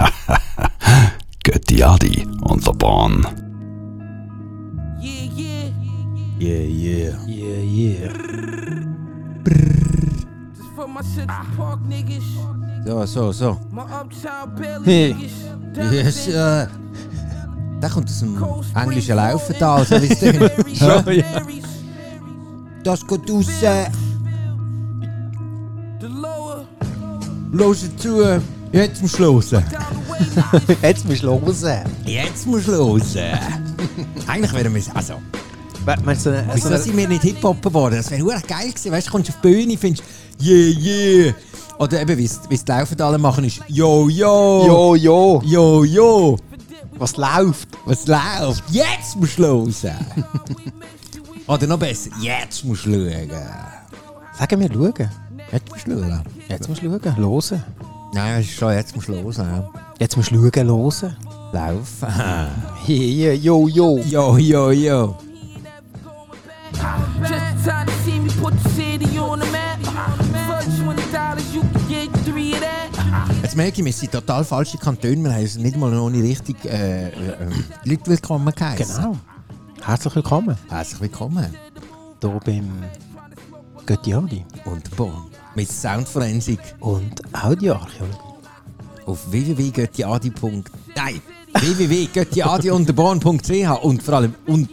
Götti 1.44 1.82
Adi 1.82 2.26
und 2.42 2.66
der 2.66 2.72
Bahn. 2.72 3.26
Yeah, 5.00 5.24
yeah. 5.36 5.70
Yeah, 6.38 6.64
yeah. 6.64 7.16
Yeah, 7.26 7.62
yeah. 7.62 8.30
Niggas. 11.88 12.22
So, 12.86 13.06
so, 13.06 13.32
so. 13.32 13.60
My 13.70 13.82
Uptown 13.82 14.54
Belly 14.56 14.84
Hey. 14.84 15.16
Yes, 15.92 16.28
äh, 16.28 16.66
der 17.80 17.90
kommt 17.90 18.08
aus 18.08 18.20
dem 18.20 18.36
englischen 18.74 19.16
Laufental, 19.16 19.84
so 19.84 20.00
wie 20.00 20.06
es 20.06 20.20
ja. 20.80 21.02
Das 22.82 23.06
geht 23.06 23.30
raus. 23.30 23.62
äh, 23.62 23.90
Los 27.52 27.96
zu. 27.96 28.40
Jetzt 28.72 29.02
musst 29.02 29.18
du 29.18 29.42
way, 29.42 29.62
Jetzt 30.82 31.04
musst 31.08 31.22
du 31.24 31.40
hören. 31.40 31.90
Jetzt 32.04 32.46
musst 32.46 32.68
du 32.68 32.72
hören. 32.72 33.02
Eigentlich 34.28 34.52
wären 34.52 34.74
wir 34.74 34.82
also. 34.94 35.14
Meinst 36.04 36.26
du, 36.26 36.44
Wieso 36.52 36.68
also, 36.68 36.84
sind 36.84 36.96
wir 36.96 37.08
nicht 37.08 37.22
Hip-Hop 37.22 37.60
geworden? 37.62 37.96
Das 37.96 38.10
wäre 38.10 38.22
geil 38.46 38.68
gewesen. 38.68 38.92
Weißt 38.92 39.08
du, 39.08 39.10
kommst 39.10 39.30
auf 39.30 39.40
die 39.42 39.48
Bühne, 39.48 39.76
findest 39.76 40.04
yeah, 40.40 40.78
yeah. 40.78 41.34
Oder 41.78 42.02
eben, 42.02 42.16
wie 42.16 42.26
es 42.26 42.38
es 42.48 42.64
die 42.64 42.70
Laufendaler 42.70 43.18
machen, 43.18 43.44
ist 43.44 43.60
yo, 43.66 44.08
yo. 44.08 44.66
Jo, 44.66 44.94
jo. 44.94 45.42
Yo, 45.44 45.84
yo. 45.84 46.38
Was 46.98 47.16
läuft? 47.16 47.68
Was 47.86 48.06
läuft? 48.06 48.62
Jetzt 48.70 49.16
musst 49.16 49.38
du 49.38 49.44
hören. 49.66 50.06
Oder 51.46 51.66
noch 51.66 51.78
besser, 51.78 52.10
jetzt 52.20 52.64
musst 52.64 52.86
du 52.86 52.92
schauen. 52.92 53.30
Sagen 54.38 54.60
wir 54.60 54.72
schauen. 54.72 55.10
Jetzt 55.50 55.70
musst 55.70 55.86
du 55.86 55.98
schauen. 55.98 56.22
Jetzt 56.48 56.68
musst 56.68 56.82
du 56.82 57.00
schauen. 57.00 57.16
Hören. 57.16 57.64
Nein, 58.12 58.40
es 58.40 58.46
ist 58.46 58.56
schon, 58.56 58.72
jetzt 58.72 58.94
musst 58.94 59.08
du 59.08 59.14
hören. 59.14 59.34
Ja. 59.36 59.70
Jetzt 59.98 60.16
musst 60.16 60.30
du 60.30 60.36
schauen, 60.36 60.68
hören. 60.68 61.16
Laufen. 61.52 62.08
Hier, 62.84 63.36
jo, 63.36 63.68
jo. 63.68 63.98
yo, 63.98 64.36
yo, 64.36 64.70
yo. 64.70 65.16
just 67.20 67.32
in 67.32 67.62
time 67.64 67.86
to 67.86 67.92
see 68.04 68.18
me 68.18 68.30
put 68.40 68.54
the 68.62 68.68
city 68.70 69.18
on 69.18 69.38
the 69.40 69.46
map. 69.50 69.78
For 70.46 70.60
twenty 70.82 71.12
dollars, 71.12 71.54
you 71.54 71.62
can 71.62 71.88
get 71.88 72.08
three 72.24 72.52
of 72.54 72.60
that. 72.60 72.88
Jetzt 73.42 73.56
merke 73.56 73.80
ich, 73.80 73.84
wir 73.84 73.92
sind 73.92 74.12
total 74.12 74.44
falsche 74.44 74.78
Kantone. 74.78 75.24
Wir 75.24 75.32
haben 75.32 75.42
uns 75.42 75.56
nicht 75.56 75.76
mal 75.76 75.90
noch 75.90 76.10
nicht 76.10 76.22
richtig 76.22 76.64
äh, 76.64 77.08
äh, 77.08 77.12
Leute 77.84 78.06
willkommen 78.06 78.54
geheißen. 78.54 78.96
Genau. 78.96 79.16
Herzlich 79.82 80.14
willkommen. 80.14 80.56
Herzlich 80.68 81.00
willkommen. 81.00 81.46
Hier 82.22 82.40
beim 82.44 82.84
Götti 83.86 84.14
Und 84.64 84.96
Bonn. 84.96 85.29
Mit 85.54 85.70
Soundforensik 85.70 86.58
und 86.80 87.12
Audioarchäologie. 87.34 88.18
auf 89.06 89.30
www.göttiadi. 89.30 90.32
Nein, 90.94 91.20
www.göttiadi-born.ch 91.54 93.82
und 93.82 94.02
vor 94.02 94.14
allem 94.14 94.34
unter 94.46 94.70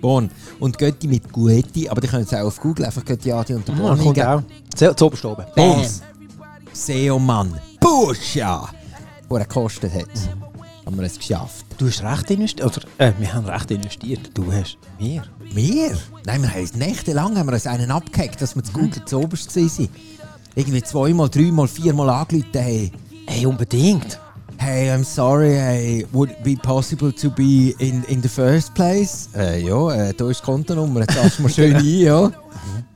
Born. 0.00 0.30
Und 0.58 0.76
Götti 0.78 1.06
mit 1.08 1.32
Guetti, 1.32 1.88
aber 1.88 2.00
die 2.02 2.08
können 2.08 2.24
es 2.24 2.34
auch 2.34 2.46
auf 2.46 2.60
Google 2.60 2.84
einfach 2.86 3.04
Göttiadi 3.04 3.54
und 3.54 3.68
Ah, 3.70 3.72
Born 3.72 3.98
kommt 3.98 4.18
eingeben. 4.18 4.28
auch. 4.28 4.42
Zu, 4.76 4.94
zu 4.94 5.06
oberst 5.06 5.24
oben. 5.24 5.44
Bams. 5.56 6.02
SEO-Mann. 6.72 7.58
Pusha! 7.80 8.68
Wo 9.28 9.36
er 9.36 9.44
gekostet 9.44 9.92
hat. 9.94 10.06
Haben 10.84 10.96
wir 10.98 11.04
es 11.06 11.16
geschafft. 11.18 11.64
Du 11.80 11.86
hast 11.86 12.02
recht 12.02 12.30
investiert. 12.30 12.66
Oder, 12.76 12.86
äh, 12.98 13.12
wir 13.18 13.32
haben 13.32 13.46
recht 13.46 13.70
investiert. 13.70 14.30
Du 14.34 14.52
hast. 14.52 14.76
Wir. 14.98 15.22
Wir? 15.54 15.92
Nein, 16.26 16.42
wir 16.42 16.52
haben 16.52 16.60
uns 16.60 16.74
nächtelang 16.74 17.38
haben 17.38 17.46
wir 17.48 17.54
uns 17.54 17.66
einen 17.66 17.90
abgehackt, 17.90 18.42
dass 18.42 18.54
wir 18.54 18.62
zu 18.62 18.72
Google 18.72 19.02
zu 19.06 19.18
oberst 19.18 19.56
waren. 19.56 19.88
Irgendwie 20.54 20.82
zweimal, 20.82 21.30
dreimal, 21.30 21.66
viermal 21.68 22.10
angerufen 22.10 22.48
haben. 22.54 22.90
Hey, 23.26 23.46
unbedingt. 23.46 24.20
Hey, 24.58 24.90
I'm 24.90 25.04
sorry, 25.04 25.54
hey, 25.54 26.06
would 26.12 26.30
it 26.30 26.42
be 26.44 26.54
possible 26.54 27.10
to 27.14 27.30
be 27.30 27.74
in, 27.78 28.04
in 28.08 28.20
the 28.20 28.28
first 28.28 28.74
place? 28.74 29.30
Äh, 29.34 29.62
ja, 29.66 29.90
äh, 29.90 30.12
da 30.12 30.28
ist 30.28 30.40
die 30.42 30.44
Kontonummer, 30.44 31.00
jetzt 31.00 31.14
lassen 31.16 31.44
wir 31.44 31.48
schön 31.54 31.76
ein, 31.76 31.82
ja. 31.98 32.30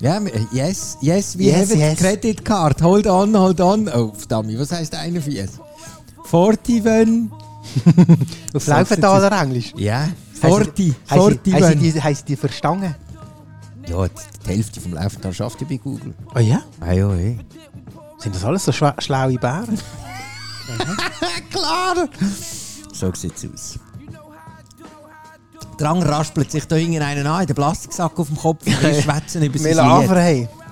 Ja, 0.03 0.23
wir- 0.23 0.35
äh, 0.35 0.41
yes, 0.53 0.99
yes, 1.01 1.39
we 1.39 1.45
Yes, 1.45 1.71
have 1.71 1.73
a 1.73 1.89
yes. 1.89 1.99
credit 2.01 2.45
card, 2.45 2.83
hold 2.83 3.07
on, 3.07 3.35
hold 3.35 3.63
on. 3.63 3.89
Oh, 3.89 4.13
verdammt, 4.15 4.59
was 4.59 4.73
heisst 4.73 4.95
41? 4.95 5.49
40 6.27 6.85
wenn? 7.85 8.27
Auf 8.55 8.63
So, 8.65 8.71
Laufentaler 8.71 9.43
Englisch. 9.43 9.73
Ja, 9.77 10.09
40, 10.41 10.95
Haben 11.09 11.21
40 11.21 11.45
sie, 11.45 11.53
haben 11.55 11.63
sie, 11.63 11.69
wenn. 11.71 11.79
die, 11.81 12.37
verstanden? 12.37 12.95
Ja, 13.89 14.07
die, 14.09 14.13
die 14.45 14.49
Hälfte 14.49 14.81
vom 14.81 14.95
Laufental 14.95 15.33
schafft 15.33 15.61
ja 15.61 15.67
bei 15.69 15.77
Google. 15.77 16.15
Oh 16.35 16.39
ja? 16.39 16.63
Ah 16.81 16.93
ja, 16.93 17.11
hey. 17.13 17.39
Sind 18.19 18.35
das 18.35 18.45
alles 18.45 18.65
so 18.65 18.73
schla 18.73 18.95
schlaue 18.99 19.39
Bären? 19.39 19.79
Klar! 21.51 22.09
So 22.93 23.13
sieht's 23.15 23.47
aus. 23.53 23.79
Der 25.79 25.91
andere 25.91 26.13
raspelt 26.13 26.51
sich 26.51 26.67
da 26.67 26.77
hinten 26.77 27.03
einen 27.03 27.27
an, 27.27 27.43
in 27.43 27.47
den 27.49 27.57
Plastiksack 27.57 28.19
auf 28.19 28.29
dem 28.29 28.37
Kopf 28.37 28.67
und 28.67 28.83
wir 28.83 29.03
schwätzen 29.03 29.43
über 29.43 29.59
sein 29.59 29.77
Wir 29.77 30.64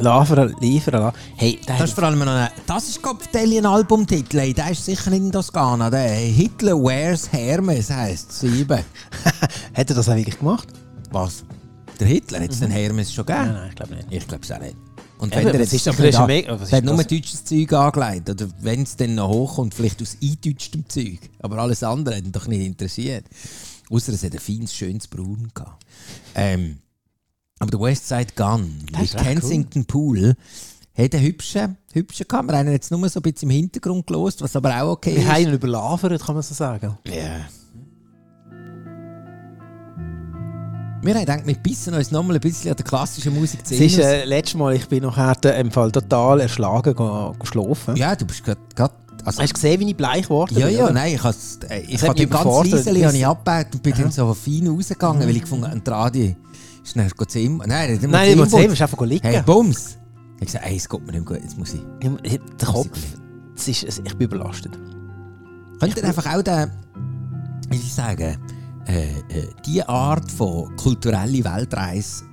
Lied. 0.00 0.60
liefern, 0.60 1.12
hey. 1.36 1.52
Hey, 1.52 1.60
der 1.66 1.78
Das 1.78 1.88
ist 1.90 1.94
vor 1.94 2.04
allem 2.04 2.18
noch 2.18 2.26
ein, 2.28 2.48
das 2.66 2.88
ist 2.88 3.02
Gott 3.02 3.18
ein 3.34 3.66
Albumtitel, 3.66 4.38
ey. 4.38 4.54
der 4.54 4.70
ist 4.70 4.84
sicher 4.84 5.10
nicht 5.10 5.20
in 5.22 5.32
Toskana. 5.32 5.90
Der 5.90 6.08
Hitler 6.10 6.76
Wears 6.76 7.30
Hermes 7.32 7.90
heisst 7.90 8.30
es. 8.30 8.40
Sieben. 8.40 8.78
hat 9.74 9.90
er 9.90 9.96
das 9.96 10.08
auch 10.08 10.14
wirklich 10.16 10.38
gemacht? 10.38 10.68
Was? 11.10 11.44
Der 11.98 12.06
Hitler 12.06 12.40
hat 12.40 12.50
es 12.50 12.60
den 12.60 12.70
Hermes 12.70 13.12
schon 13.12 13.26
gegeben? 13.26 13.52
nein, 13.52 13.68
ich 13.70 13.74
glaube 13.74 13.94
nicht. 13.96 14.06
Ich 14.10 14.28
glaube 14.28 14.44
es 14.44 14.52
auch 14.52 14.60
nicht. 14.60 14.76
Und 15.18 15.34
Eben, 15.34 15.46
wenn 15.46 15.52
was 15.54 15.72
jetzt 15.72 15.72
ist- 15.72 15.86
das 15.88 15.98
ist 15.98 16.26
mega- 16.28 16.60
was 16.60 16.70
hat 16.72 16.84
nur 16.84 16.96
das? 16.96 17.06
deutsches 17.08 17.44
Zeug 17.44 17.72
angelegt. 17.72 18.30
Oder 18.30 18.46
wenn 18.60 18.82
es 18.84 18.94
dann 18.94 19.16
noch 19.16 19.28
hochkommt, 19.28 19.74
vielleicht 19.74 20.00
aus 20.00 20.16
eindeutschtem 20.22 20.88
Zeug. 20.88 21.18
Aber 21.40 21.58
alles 21.58 21.82
andere 21.82 22.16
hat 22.18 22.24
ihn 22.24 22.30
doch 22.30 22.46
nicht 22.46 22.64
interessiert. 22.64 23.24
Außer 23.90 24.12
es 24.12 24.22
hat 24.22 24.32
ein 24.34 24.38
feines, 24.38 24.72
schönes 24.72 25.08
Braun 25.08 25.48
gehabt. 25.52 25.84
Ähm, 26.36 26.78
aber 27.58 27.70
der 27.70 27.80
Westside 27.80 28.32
Gun 28.36 28.72
Das 28.92 29.14
mit 29.14 29.16
Kensington 29.16 29.84
Pool 29.84 30.34
hat 30.96 31.14
einen 31.14 31.24
hübschen, 31.24 31.76
gehabt. 31.92 32.48
Wir 32.48 32.58
haben 32.58 32.66
ihn 32.66 32.72
jetzt 32.72 32.90
nur 32.90 33.08
so 33.08 33.20
ein 33.20 33.22
bisschen 33.22 33.50
im 33.50 33.56
Hintergrund 33.56 34.06
gelost, 34.06 34.42
was 34.42 34.56
aber 34.56 34.82
auch 34.82 34.92
okay 34.92 35.14
Wir 35.14 35.22
ist. 35.22 35.28
haben 35.28 35.42
ihn 35.42 35.52
überlagert, 35.52 36.24
kann 36.24 36.34
man 36.34 36.42
so 36.42 36.54
sagen. 36.54 36.96
Ja. 37.06 37.46
Wir 41.00 41.14
haben 41.14 41.20
gedacht, 41.20 41.46
wir 41.46 41.54
bissen 41.54 41.94
uns 41.94 42.10
nochmal 42.10 42.36
ein 42.36 42.40
bisschen 42.40 42.72
an 42.72 42.76
der 42.76 42.84
klassischen 42.84 43.32
Musik 43.32 43.64
zu 43.64 43.74
Es 43.74 43.80
ist 43.80 43.98
äh, 43.98 44.24
letztes 44.24 44.56
Mal, 44.56 44.74
ich 44.74 44.88
bin 44.88 45.04
nachher 45.04 45.56
im 45.56 45.70
Fall 45.70 45.92
total 45.92 46.40
erschlagen 46.40 46.94
geschlafen. 47.38 47.96
Ja, 47.96 48.16
du 48.16 48.26
bist 48.26 48.42
gerade. 48.44 48.60
Also, 49.24 49.42
Hast 49.42 49.50
du 49.50 49.54
gesehen, 49.54 49.80
wie 49.80 49.90
ich 49.90 49.96
bleich 49.96 50.22
geworden 50.22 50.56
ja, 50.58 50.66
bin? 50.66 50.76
ja, 50.76 50.84
oder? 50.84 50.92
nein, 50.92 51.14
ich, 51.14 51.22
has, 51.22 51.58
äh, 51.68 51.80
ich 51.80 52.02
habe 52.02 52.26
ganz 52.26 52.70
leise 52.70 53.06
habe 53.06 53.26
abgebaut 53.26 53.66
und 53.74 53.82
bin 53.82 53.94
dann 53.94 54.10
so 54.10 54.32
fein 54.32 54.66
rausgegangen, 54.66 55.22
weil 55.22 55.36
ich 55.36 55.42
gefunden 55.42 55.66
habe, 55.66 55.80
die 55.80 55.90
Radio 55.90 56.34
ist 56.96 56.96
dann 57.20 57.28
zu 57.28 57.38
ihm. 57.38 57.62
Nein, 57.66 57.92
nicht 57.92 58.02
Nein, 58.08 58.30
ich 58.30 58.36
muss 58.36 58.50
sehen, 58.50 58.68
musst 58.70 58.82
einfach 58.82 59.00
liegen. 59.02 59.26
Hey, 59.26 59.42
Bums! 59.42 59.96
Ich 60.40 60.46
gesagt, 60.46 60.64
ey, 60.66 60.76
es 60.76 60.88
geht 60.88 61.04
mir 61.06 61.12
nicht 61.12 61.26
gut, 61.26 61.40
jetzt 61.42 61.58
muss 61.58 61.74
ich. 61.74 61.80
Ich- 62.00 62.32
ich- 62.34 62.40
Der 62.60 62.68
Kopf, 62.68 62.98
das 63.56 63.68
ist, 63.68 63.82
es- 63.84 63.98
ich 63.98 64.14
bin 64.16 64.26
überlastet. 64.28 64.78
Könnt 65.80 65.96
ihr 65.96 66.04
einfach 66.04 66.26
auch 66.34 66.42
den, 66.42 66.70
wie 67.70 67.76
soll 67.76 67.86
ich 67.86 67.94
sagen, 67.94 68.36
äh, 68.86 69.10
äh, 69.28 69.48
die 69.66 69.82
Art 69.82 70.30
von 70.30 70.74
kulturelle 70.76 71.44
Weltreise, 71.44 72.24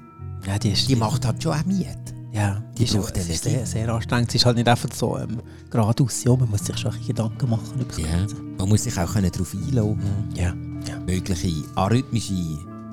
Ja, 0.48 0.58
die 0.60 0.72
ist... 0.72 0.88
die 0.88 0.96
macht 0.96 1.26
halt 1.26 1.42
schon 1.42 1.54
auch 1.54 1.66
Miet. 1.66 1.88
ja, 2.32 2.62
die 2.74 2.76
die, 2.76 2.84
ist, 2.86 2.94
braucht 2.96 3.18
es 3.18 3.28
ist 3.30 3.44
sehr, 3.44 3.66
sehr 3.66 3.90
anstrengend. 3.94 4.30
Es 4.30 4.36
ist 4.36 4.46
halt 4.46 4.58
nicht 4.58 4.68
einfach 4.68 4.90
so 4.94 5.18
ähm, 5.18 5.42
geradeaus. 5.72 6.24
Ja, 6.24 6.36
man 6.36 6.50
muss 6.50 6.66
sich 6.66 6.78
schon 6.78 6.94
ein 6.94 7.06
Gedanken 7.06 7.50
machen 7.50 7.74
über 7.76 7.86
das 7.86 7.98
Ja. 7.98 8.08
Ganze. 8.18 8.36
Man 8.58 8.70
muss 8.70 8.84
sich 8.84 8.98
auch 8.98 9.12
können 9.14 9.32
darauf 9.32 9.54
einlassen 9.54 10.00
Ja. 10.36 10.54
ja. 10.88 11.00
mögliche 11.06 11.52
arrhythmische 11.76 12.34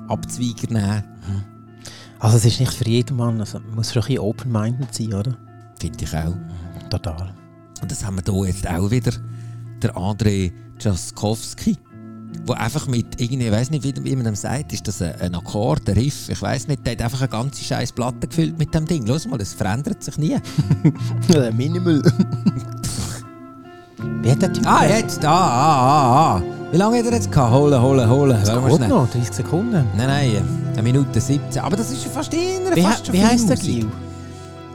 Abzweiger 0.07 0.73
nehmen. 0.73 1.03
Also 2.23 2.37
es 2.37 2.45
ist 2.45 2.59
nicht 2.61 2.73
für 2.73 2.87
jedermann, 2.87 3.41
also 3.41 3.59
man 3.59 3.75
muss 3.75 3.91
schon 3.91 4.01
ein 4.01 4.07
bisschen 4.07 4.21
open-minded 4.21 4.95
sein, 4.95 5.13
oder? 5.13 5.35
Finde 5.77 6.05
ich 6.05 6.15
auch. 6.15 6.33
Total. 6.89 7.33
Und 7.81 7.91
das 7.91 8.05
haben 8.05 8.15
wir 8.15 8.23
hier 8.33 8.47
jetzt 8.47 8.65
auch 8.65 8.89
wieder. 8.89 9.11
Der 9.81 9.93
André 9.97 10.53
Jaskowski. 10.79 11.77
Der 12.47 12.57
einfach 12.61 12.87
mit, 12.87 13.19
irgendwie, 13.19 13.47
ich 13.47 13.51
weiß 13.51 13.71
nicht, 13.71 13.83
wie, 13.83 13.93
wie 14.05 14.15
man 14.15 14.23
dem 14.23 14.35
sagt, 14.35 14.71
ist 14.71 14.87
das 14.87 15.01
ein, 15.01 15.19
ein 15.19 15.35
Akkord, 15.35 15.89
ein 15.89 15.95
Riff, 15.95 16.29
ich 16.29 16.41
weiß 16.41 16.69
nicht, 16.69 16.85
der 16.85 16.93
hat 16.93 17.01
einfach 17.01 17.19
eine 17.19 17.29
ganze 17.29 17.61
scheiß 17.61 17.91
Platte 17.91 18.25
gefüllt 18.25 18.57
mit 18.57 18.73
dem 18.73 18.85
Ding. 18.85 19.05
Los 19.05 19.27
mal, 19.27 19.37
das 19.37 19.53
verändert 19.53 20.01
sich 20.01 20.17
nie. 20.17 20.37
Minimal. 21.53 22.01
Wie 24.21 24.31
hat 24.31 24.41
der 24.41 24.53
Typ 24.53 24.65
Ah, 24.65 24.85
jetzt, 24.85 25.25
ah, 25.25 25.29
ah, 25.29 26.37
ah, 26.37 26.37
ah. 26.37 26.62
Wie 26.73 26.77
lange 26.77 26.97
hat 26.97 27.05
er 27.05 27.13
jetzt 27.13 27.31
gehabt? 27.31 27.53
Holen, 27.53 27.79
holen, 27.79 28.09
holen. 28.09 28.35
Das 28.43 28.49
geht 28.49 28.89
noch, 28.89 29.07
30 29.07 29.31
Sekunden. 29.31 29.85
Nein, 29.95 30.07
nein, 30.07 30.43
eine 30.73 30.81
Minute 30.81 31.21
17. 31.21 31.61
Aber 31.61 31.77
das 31.77 31.91
ist 31.91 32.03
ja 32.03 32.09
fast 32.09 32.33
in 32.33 32.39
Wie, 32.73 32.81
fast 32.81 33.05
schon 33.05 33.13
wie 33.13 33.23
heisst 33.23 33.47
der. 33.47 33.57
Gil? 33.57 33.87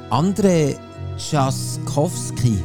André 0.08 0.76
Jaskowski. 1.16 2.62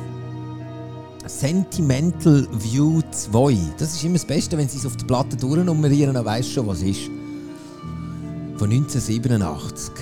Sentimental 1.26 2.48
View 2.52 3.02
2. 3.10 3.58
Das 3.80 3.96
ist 3.96 4.04
immer 4.04 4.14
das 4.14 4.26
Beste, 4.26 4.56
wenn 4.56 4.70
sie 4.70 4.78
es 4.78 4.86
auf 4.86 4.98
der 4.98 5.08
Platte 5.08 5.36
durchnummerieren, 5.36 6.14
dann 6.14 6.26
weisst 6.26 6.50
du 6.50 6.54
schon, 6.54 6.68
was 6.68 6.84
es 6.84 6.90
ist. 6.90 7.10
Von 8.58 8.70
1987. 8.70 9.94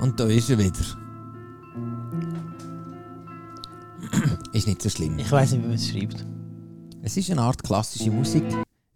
Und 0.00 0.18
da 0.18 0.24
ist 0.24 0.48
er 0.48 0.56
wieder. 0.56 0.72
Ist 4.52 4.66
nicht 4.66 4.80
so 4.80 4.88
schlimm. 4.88 5.18
Ich 5.18 5.30
weiß 5.30 5.52
nicht, 5.52 5.64
wie 5.64 5.66
man 5.66 5.74
es 5.74 5.86
schreibt. 5.86 6.24
Es 7.06 7.16
ist 7.18 7.30
eine 7.30 7.42
Art 7.42 7.62
klassische 7.62 8.10
Musik. 8.10 8.44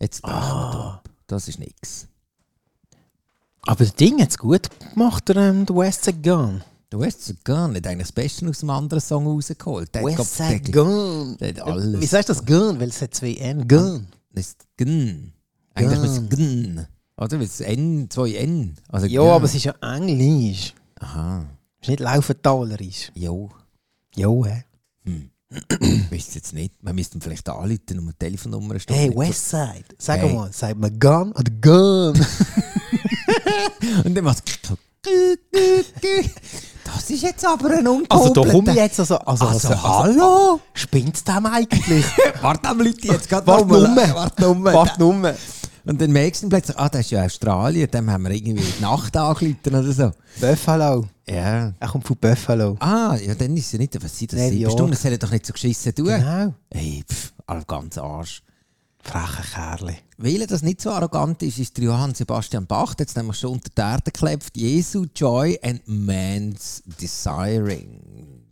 Jetzt 0.00 0.25
ab. 0.25 1.06
Das 1.26 1.46
ist 1.46 1.58
nix. 1.58 2.06
Aber 3.62 3.84
das 3.84 3.94
Ding 3.94 4.19
hat 4.22 4.31
es 4.31 4.38
gut 4.38 4.69
gemacht, 4.94 5.28
der, 5.28 5.37
ähm, 5.37 5.66
der 5.66 5.76
West 5.76 6.05
Side 6.05 6.19
Gun. 6.22 6.62
Du 6.88 7.05
hast 7.05 7.44
gar 7.44 7.69
nicht 7.69 7.87
eigentlich 7.87 8.06
das 8.08 8.12
Beste 8.12 8.49
aus 8.49 8.62
einem 8.62 8.70
anderen 8.70 9.00
Song 9.02 9.26
rausgeholt. 9.26 9.94
Der 9.94 10.02
hat 10.10 10.19
West 10.19 10.37
Side 10.37 10.60
der- 10.60 10.72
Gun. 10.72 11.37
der 11.38 11.49
hat 11.49 11.60
alles. 11.60 12.00
Wie 12.00 12.06
sagst 12.06 12.31
du 12.31 12.32
das 12.32 12.46
Gun? 12.46 12.81
Weil 12.81 12.88
es 12.88 13.02
hat 13.02 13.12
zwei 13.14 13.34
N. 13.34 13.69
Gun. 13.69 14.06
Das 14.32 14.46
ist 14.46 14.66
Gn. 14.78 15.32
Eigentlich 15.75 15.99
Gun. 16.00 16.05
ist 16.08 16.19
es 16.22 16.28
Gn. 16.31 16.87
Oder? 17.19 17.32
Weil 17.38 17.43
es 17.46 17.60
N, 17.60 18.08
zwei 18.08 18.32
N. 18.37 18.75
Also 18.88 19.06
Ja, 19.06 19.20
Gn. 19.22 19.31
aber 19.32 19.44
es 19.44 19.55
ist 19.55 19.64
ja 19.64 19.75
Englisch. 19.82 20.75
Aha. 21.00 21.44
Es 21.81 21.88
ist 21.88 21.90
nicht 21.90 22.00
Laufentalerisch. 22.00 23.12
Jo. 23.14 23.50
Jo, 24.16 24.46
hä? 24.46 24.64
Ich 25.05 25.12
weiß 26.10 26.34
jetzt 26.34 26.52
nicht. 26.52 26.74
Wir 26.80 26.92
müssten 26.92 27.20
vielleicht 27.20 27.48
anrufen 27.48 27.80
und 27.90 27.98
eine 28.00 28.14
Telefonnummer 28.18 28.78
stehen. 28.78 28.96
Hey, 28.96 29.10
Westside. 29.16 29.84
Sag 29.98 30.20
Hey. 30.20 30.32
mal, 30.34 30.52
sagt 30.52 30.78
man 30.78 30.98
Gun 30.98 31.32
oder 31.32 31.50
Gun? 31.60 32.14
Und 34.04 34.14
dann 34.14 34.24
macht 34.24 34.42
Das 36.84 37.10
ist 37.10 37.22
jetzt 37.22 37.46
aber 37.46 37.70
ein 37.70 37.86
also 37.86 37.92
ungekoppelter... 37.92 38.42
da 38.44 38.50
komme 38.52 38.70
ich 38.70 38.76
jetzt 38.76 39.00
also... 39.00 39.16
Also, 39.18 39.46
Also, 39.46 39.68
also, 39.68 39.82
hallo? 39.82 40.60
Spinnt's 40.74 41.22
dem 41.24 41.46
eigentlich? 41.46 42.04
Warte 42.42 42.68
am 42.68 42.78
Leute 42.80 43.08
jetzt 43.08 43.28
gerade 43.28 43.46
mal. 43.46 43.64
nur. 43.64 43.96
Warte 43.96 44.42
nur. 44.42 44.64
Warte 44.72 45.00
nur. 45.00 45.34
Und 45.84 46.00
dann 46.00 46.10
merkst 46.12 46.42
du 46.42 46.48
plötzlich, 46.48 46.78
ah, 46.78 46.88
das 46.88 47.02
ist 47.02 47.10
ja 47.12 47.24
Australien, 47.24 47.88
dann 47.90 48.10
haben 48.10 48.24
wir 48.24 48.30
irgendwie 48.32 48.64
die 48.64 48.82
Nacht 48.82 49.16
angerufen 49.16 49.56
oder 49.66 49.92
so. 49.92 50.10
Buffalo. 50.40 51.06
Ja. 51.28 51.75
Er 51.78 51.88
kommt 51.88 52.06
von 52.06 52.16
Buffalo. 52.16 52.76
Ah, 52.80 53.16
ja, 53.16 53.34
dann 53.34 53.56
ist 53.56 53.66
es 53.66 53.72
ja 53.72 53.78
nicht, 53.78 54.02
was 54.02 54.19
sind 54.19 54.32
das, 54.32 54.40
sieben. 54.48 54.70
Stunden? 54.70 54.92
Das 54.92 55.04
hätte 55.04 55.19
doch 55.19 55.30
nicht 55.30 55.46
so 55.46 55.52
geschissen 55.52 55.94
tun. 55.94 56.06
Genau. 56.06 56.54
Hey, 56.72 57.04
pff, 57.06 57.32
ganz 57.66 57.98
Arsch. 57.98 58.42
Freche 59.02 59.42
Kerle. 59.54 59.96
Weil 60.19 60.40
er 60.40 60.46
das 60.46 60.62
nicht 60.62 60.80
so 60.80 60.90
arrogant 60.90 61.42
ist, 61.42 61.58
ist 61.58 61.76
der 61.76 61.84
Johann 61.84 62.14
Sebastian 62.14 62.66
Bach, 62.66 62.94
der 62.94 63.06
jetzt 63.06 63.16
nämlich 63.16 63.38
schon 63.38 63.52
unter 63.52 63.70
die 63.70 63.80
Erde 63.80 64.10
geklebt, 64.10 64.56
Jesu 64.56 65.06
Joy 65.14 65.58
and 65.62 65.82
Man's 65.86 66.82
Desiring. 67.00 68.00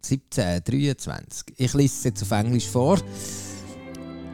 1723. 0.02 1.54
Ich 1.56 1.74
lese 1.74 1.94
es 1.94 2.04
jetzt 2.04 2.22
auf 2.22 2.30
Englisch 2.30 2.68
vor. 2.68 2.98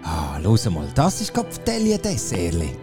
Ah, 0.02 0.38
los 0.38 0.68
mal, 0.68 0.88
das 0.94 1.20
ist 1.20 1.32
gerade 1.32 1.50
Vertelli 1.50 1.96
Dessertli. 1.96 2.76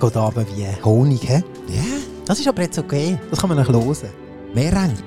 Geht 0.00 0.16
aber 0.16 0.46
wie 0.56 0.66
Honig, 0.84 1.28
hä? 1.28 1.42
Ja, 1.68 1.82
Das 2.26 2.38
ist 2.38 2.48
aber 2.48 2.62
jetzt 2.62 2.78
okay. 2.78 3.18
Das 3.30 3.40
kann 3.40 3.48
man 3.48 3.58
noch 3.58 3.68
hören. 3.68 4.29
Mehr 4.54 4.72
Ranken. 4.72 5.04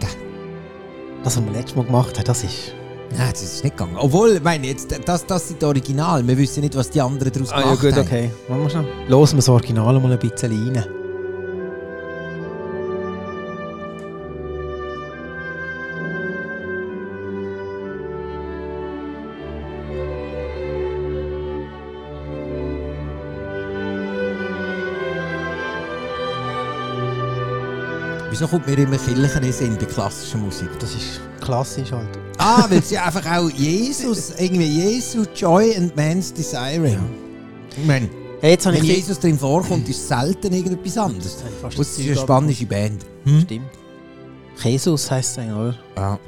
Das, 1.23 1.37
was 1.37 1.45
wir 1.45 1.51
letztes 1.51 1.75
Mal 1.75 1.85
gemacht 1.85 2.17
haben, 2.17 2.25
das 2.25 2.43
ist... 2.43 2.73
Nein, 3.15 3.29
das 3.31 3.43
ist 3.43 3.63
nicht 3.63 3.77
gegangen. 3.77 3.95
Obwohl, 3.97 4.37
ich 4.37 4.43
meine, 4.43 4.67
jetzt, 4.67 4.93
das, 5.05 5.25
das 5.25 5.47
sind 5.47 5.61
die 5.61 5.65
Original. 5.65 6.25
Wir 6.27 6.37
wissen 6.37 6.61
nicht, 6.61 6.75
was 6.75 6.89
die 6.89 6.99
anderen 6.99 7.31
daraus 7.31 7.51
Ah 7.51 7.59
ja 7.59 7.63
gemacht 7.65 7.81
gut, 7.81 7.93
haben. 7.93 8.01
okay. 8.07 8.31
Machen 8.49 8.61
wir 8.63 8.69
schon. 8.69 8.85
Hören 8.85 9.31
wir 9.31 9.35
das 9.35 9.49
Original 9.49 9.99
mal 9.99 10.11
ein 10.11 10.19
bisschen 10.19 10.73
rein. 10.73 11.02
Wieso 28.43 28.57
kommt 28.57 28.67
mir 28.67 28.77
immer 28.77 28.97
Kirchen 28.97 29.41
in 29.41 29.77
bei 29.77 29.85
klassischer 29.85 30.37
Musik? 30.37 30.67
Das 30.77 30.93
ist 30.93 31.21
klassisch 31.39 31.93
halt. 31.93 32.09
Ah, 32.39 32.65
weil 32.67 32.83
sie 32.83 32.97
einfach 32.97 33.25
auch 33.25 33.49
Jesus, 33.49 34.33
irgendwie 34.37 34.65
Jesus, 34.65 35.29
Joy 35.33 35.73
and 35.77 35.95
Man's 35.95 36.33
Desiring. 36.33 36.99
Ich 37.77 37.85
meine, 37.85 38.09
Hey, 38.41 38.57
wenn 38.61 38.73
ich... 38.75 38.97
Jesus 38.97 39.17
drin 39.17 39.39
vorkommt, 39.39 39.87
ist 39.87 40.05
selten 40.05 40.51
irgendetwas 40.51 40.97
anderes. 40.97 41.37
es 41.69 41.79
ist 41.79 41.99
das 41.99 42.05
eine 42.05 42.15
spanische 42.17 42.65
Band. 42.65 43.05
Hm? 43.23 43.41
Stimmt. 43.43 43.69
Jesus 44.61 45.09
heisst 45.09 45.31
es 45.31 45.37
eigentlich, 45.37 45.55
oder? 45.55 45.75
Ja. 45.95 46.19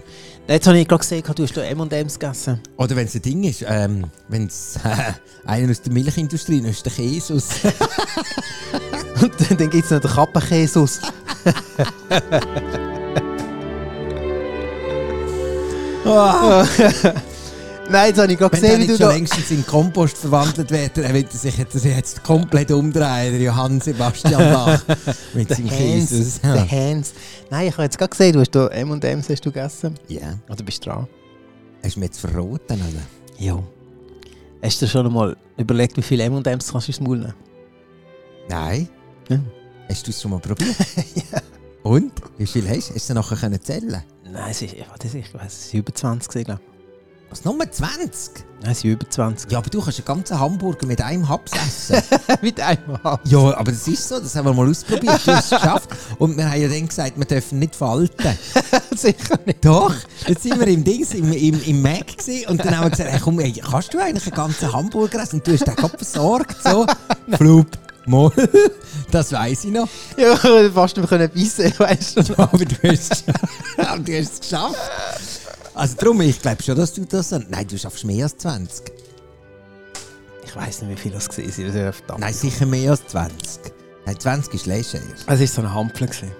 Jetzt 0.47 0.67
habe 0.67 0.77
ich 0.79 0.87
gerade 0.87 1.01
gesehen, 1.01 1.23
du 1.35 1.43
hast 1.43 1.57
M&M's 1.57 2.17
gegessen. 2.17 2.61
Oder 2.77 2.95
wenn 2.95 3.07
es 3.07 3.15
ein 3.15 3.23
Ding 3.23 3.43
ist, 3.43 3.65
ähm, 3.67 4.05
wenn 4.29 4.45
es 4.45 4.77
äh, 4.85 5.13
einer 5.45 5.69
aus 5.69 5.81
der 5.81 5.91
Milchindustrie 5.91 6.59
ist, 6.59 6.65
ist 6.65 6.85
der 6.85 7.05
Jesus. 7.05 7.49
Und 9.21 9.33
dann, 9.39 9.57
dann 9.57 9.69
gibt 9.69 9.83
es 9.83 9.91
noch 9.91 9.99
den 9.99 10.11
Kappenkäsus. 10.11 11.01
Nein, 17.89 18.07
jetzt 18.07 18.19
habe 18.19 18.31
ich 18.31 18.39
gerade 18.39 18.55
gesehen, 18.55 18.81
wie 18.81 18.87
du 18.87 18.97
schon 18.97 19.07
da... 19.07 19.11
längstens 19.11 19.51
in 19.51 19.65
Kompost 19.65 20.17
verwandelt 20.17 20.71
wird, 20.71 20.97
dann 20.97 21.13
wird 21.13 21.31
er 21.31 21.37
sich 21.37 21.57
jetzt, 21.57 21.85
jetzt 21.85 22.23
komplett 22.23 22.71
umdrehen, 22.71 23.31
der 23.31 23.41
Johann 23.41 23.79
Sebastian 23.79 24.51
Bach. 24.51 24.83
mit 25.33 25.49
seinem. 25.49 25.67
Jesus. 25.67 26.41
Der. 26.41 26.69
Hans. 26.69 27.13
Nein, 27.51 27.67
ich 27.67 27.73
habe 27.73 27.83
jetzt 27.83 27.97
gerade 27.97 28.09
gesehen, 28.09 28.33
du 28.33 28.39
hast 28.39 28.51
da 28.51 28.67
M&M's 28.67 29.29
hast 29.29 29.45
du 29.45 29.51
gegessen. 29.51 29.95
ja. 30.07 30.39
Oder 30.49 30.63
bist 30.63 30.85
du 30.85 30.89
dran? 30.89 31.07
Hast 31.83 31.95
du 31.95 31.99
mir 31.99 32.07
jetzt 32.07 32.19
verraten, 32.19 32.57
oder? 32.69 33.03
Ja. 33.37 33.61
Hast 34.63 34.81
du 34.81 34.87
schon 34.87 35.05
einmal 35.05 35.37
überlegt, 35.57 35.95
wie 35.97 36.01
viele 36.01 36.23
M&M's 36.23 36.71
kannst 36.71 36.87
du 36.87 36.91
ins 36.91 36.99
Maul 36.99 37.19
nehmen? 37.19 37.33
Nein. 38.49 38.89
Ja. 39.29 39.39
Hast 39.89 40.07
du 40.07 40.11
es 40.11 40.21
schon 40.21 40.31
mal 40.31 40.39
probiert? 40.39 40.75
Und? 41.83 42.11
Wie 42.37 42.47
viel 42.47 42.67
hast 42.67 42.89
du? 42.89 42.95
Hast 42.95 43.09
du 43.09 43.13
nachher 43.13 43.37
können 43.37 43.61
zählen 43.61 44.03
Nein, 44.23 44.49
es 44.49 44.61
ist, 44.63 44.73
ich 44.73 44.81
weiß 44.81 45.13
nicht, 45.13 45.35
es 45.45 45.69
sind 45.69 45.79
über 45.79 45.93
20 45.93 46.27
gewesen, 46.27 46.45
glaube 46.45 46.61
Was, 47.29 47.45
Nummer 47.45 47.69
20? 47.69 48.31
ich. 48.35 48.43
Nein, 48.61 48.71
es 48.71 48.79
sind 48.79 48.91
über 48.91 49.07
20. 49.07 49.51
Ja, 49.51 49.59
aber 49.59 49.69
du 49.69 49.79
kannst 49.79 49.99
einen 49.99 50.05
ganzen 50.05 50.39
Hamburger 50.39 50.87
mit 50.87 50.99
einem 51.01 51.29
Haps 51.29 51.51
essen. 51.53 52.01
Mit 52.41 52.59
einmal. 52.59 53.19
ja, 53.25 53.39
aber 53.39 53.71
das 53.71 53.87
ist 53.87 54.09
so, 54.09 54.19
das 54.19 54.35
haben 54.35 54.45
wir 54.45 54.53
mal 54.53 54.67
ausprobiert. 54.67 55.21
Du 55.25 55.31
hast 55.31 55.51
es 55.51 55.59
geschafft. 55.61 55.89
Und 56.17 56.35
wir 56.35 56.49
haben 56.49 56.61
ja 56.61 56.67
dann 56.67 56.87
gesagt, 56.87 57.17
wir 57.17 57.25
dürfen 57.25 57.59
nicht 57.59 57.75
falten. 57.75 58.37
Sicher 58.95 59.39
nicht. 59.45 59.63
Doch, 59.63 59.93
jetzt 60.25 60.41
sind 60.41 60.59
wir 60.59 60.67
im 60.67 60.83
Dings, 60.83 61.13
im, 61.13 61.31
im, 61.31 61.61
im 61.63 61.81
Mac 61.83 62.17
gewesen, 62.17 62.49
und 62.49 62.65
dann 62.65 62.75
haben 62.75 62.85
wir 62.85 62.89
gesagt, 62.89 63.11
hey, 63.11 63.19
komm, 63.23 63.39
ey, 63.39 63.51
kannst 63.53 63.93
du 63.93 63.99
eigentlich 63.99 64.25
einen 64.25 64.35
ganzen 64.35 64.73
Hamburger 64.73 65.21
essen? 65.21 65.35
Und 65.35 65.47
du 65.47 65.53
hast 65.53 65.67
den 65.67 65.75
gerade 65.75 65.97
versorgt, 65.97 66.57
so. 66.63 66.87
Flup, 67.37 67.67
mal. 68.07 68.31
Das 69.11 69.31
weiss 69.31 69.63
ich 69.63 69.71
noch. 69.71 69.87
Ja, 70.17 70.35
fast 70.73 70.97
nicht 70.97 71.07
können 71.07 71.29
beißen, 71.33 71.71
weißt 71.77 72.17
du. 72.29 72.37
Aber 72.39 72.57
du 72.65 72.75
hast, 72.83 73.23
aber 73.77 73.99
du 73.99 74.17
hast 74.19 74.33
es 74.33 74.39
geschafft. 74.41 74.75
Also 75.73 75.95
darum, 75.97 76.21
ich 76.21 76.41
glaube 76.41 76.61
schon, 76.63 76.75
dass 76.75 76.93
du 76.93 77.05
das... 77.05 77.31
Nein, 77.31 77.67
du 77.67 77.77
schaffst 77.77 78.03
mehr 78.03 78.23
als 78.25 78.35
20. 78.37 78.91
Ich 80.45 80.55
weiß 80.55 80.81
nicht, 80.83 80.97
wie 80.97 81.01
viel 81.01 81.11
das 81.11 81.25
sind. 81.25 81.75
Das. 81.75 82.17
Nein, 82.17 82.33
sicher 82.33 82.65
mehr 82.65 82.91
als 82.91 83.05
20. 83.07 83.61
Nein, 84.05 84.19
20 84.19 84.53
ist 84.53 84.65
leger. 84.65 84.99
Es 85.27 85.27
war 85.39 85.47
so 85.47 85.61
ein 85.61 85.73
Hampel. 85.73 86.07
gewesen. 86.07 86.31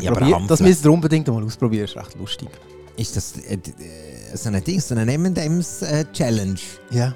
Ja, 0.00 0.10
aber 0.10 0.20
Probier- 0.20 0.34
Hampel. 0.34 0.48
Das 0.48 0.60
müsst 0.60 0.84
ihr 0.84 0.92
unbedingt 0.92 1.28
mal 1.28 1.42
ausprobieren, 1.42 1.84
ist 1.84 1.96
recht 1.96 2.14
lustig. 2.18 2.48
Ist 2.96 3.16
das 3.16 3.34
äh, 3.38 3.54
äh, 3.54 4.36
so 4.36 4.48
ein 4.48 4.62
Ding, 4.64 4.80
so 4.80 4.94
eine 4.94 5.12
M&M's 5.12 5.82
äh? 5.82 6.04
Ja. 6.90 7.14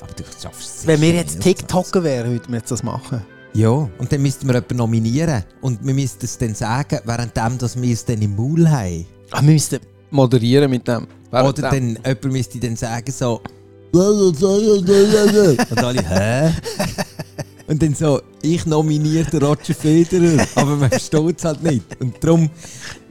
Aber 0.00 0.12
du 0.14 0.24
schaffst 0.40 0.78
es 0.78 0.86
Wenn 0.86 1.00
wir 1.00 1.12
jetzt 1.12 1.14
mehr 1.14 1.22
als 1.24 1.32
20. 1.32 1.56
TikToker 1.56 2.04
wären, 2.04 2.30
würden 2.32 2.48
wir 2.48 2.58
jetzt 2.58 2.70
das 2.70 2.82
machen. 2.82 3.22
Ja, 3.54 3.70
und 3.70 4.12
dann 4.12 4.22
müssten 4.22 4.46
wir 4.46 4.54
jemanden 4.54 4.76
nominieren. 4.76 5.44
Und 5.60 5.84
wir 5.84 5.94
müssten 5.94 6.24
es 6.24 6.38
dann 6.38 6.54
sagen, 6.54 7.00
währenddem 7.04 7.58
dass 7.58 7.80
wir 7.80 7.92
es 7.92 8.04
dann 8.04 8.22
im 8.22 8.36
Maul 8.36 8.68
haben. 8.68 9.06
Ah, 9.30 9.42
wir 9.42 9.52
müssten 9.52 9.80
moderieren 10.10 10.70
mit 10.70 10.86
dem. 10.86 11.06
Oder 11.30 11.52
dann, 11.52 11.98
jemand 12.04 12.24
müsste 12.24 12.58
dann 12.58 12.76
sagen 12.76 13.10
so... 13.10 13.40
Und 13.90 14.42
alle, 15.82 16.02
hä? 16.06 16.52
Und 17.68 17.82
dann 17.82 17.94
so, 17.94 18.20
ich 18.40 18.64
nominiere 18.64 19.30
den 19.30 19.42
Roger 19.42 19.74
Federer, 19.74 20.46
aber 20.54 20.76
man 20.76 20.88
versteht 20.90 21.38
es 21.38 21.44
halt 21.44 21.62
nicht. 21.62 22.00
Und 22.00 22.22
darum 22.22 22.48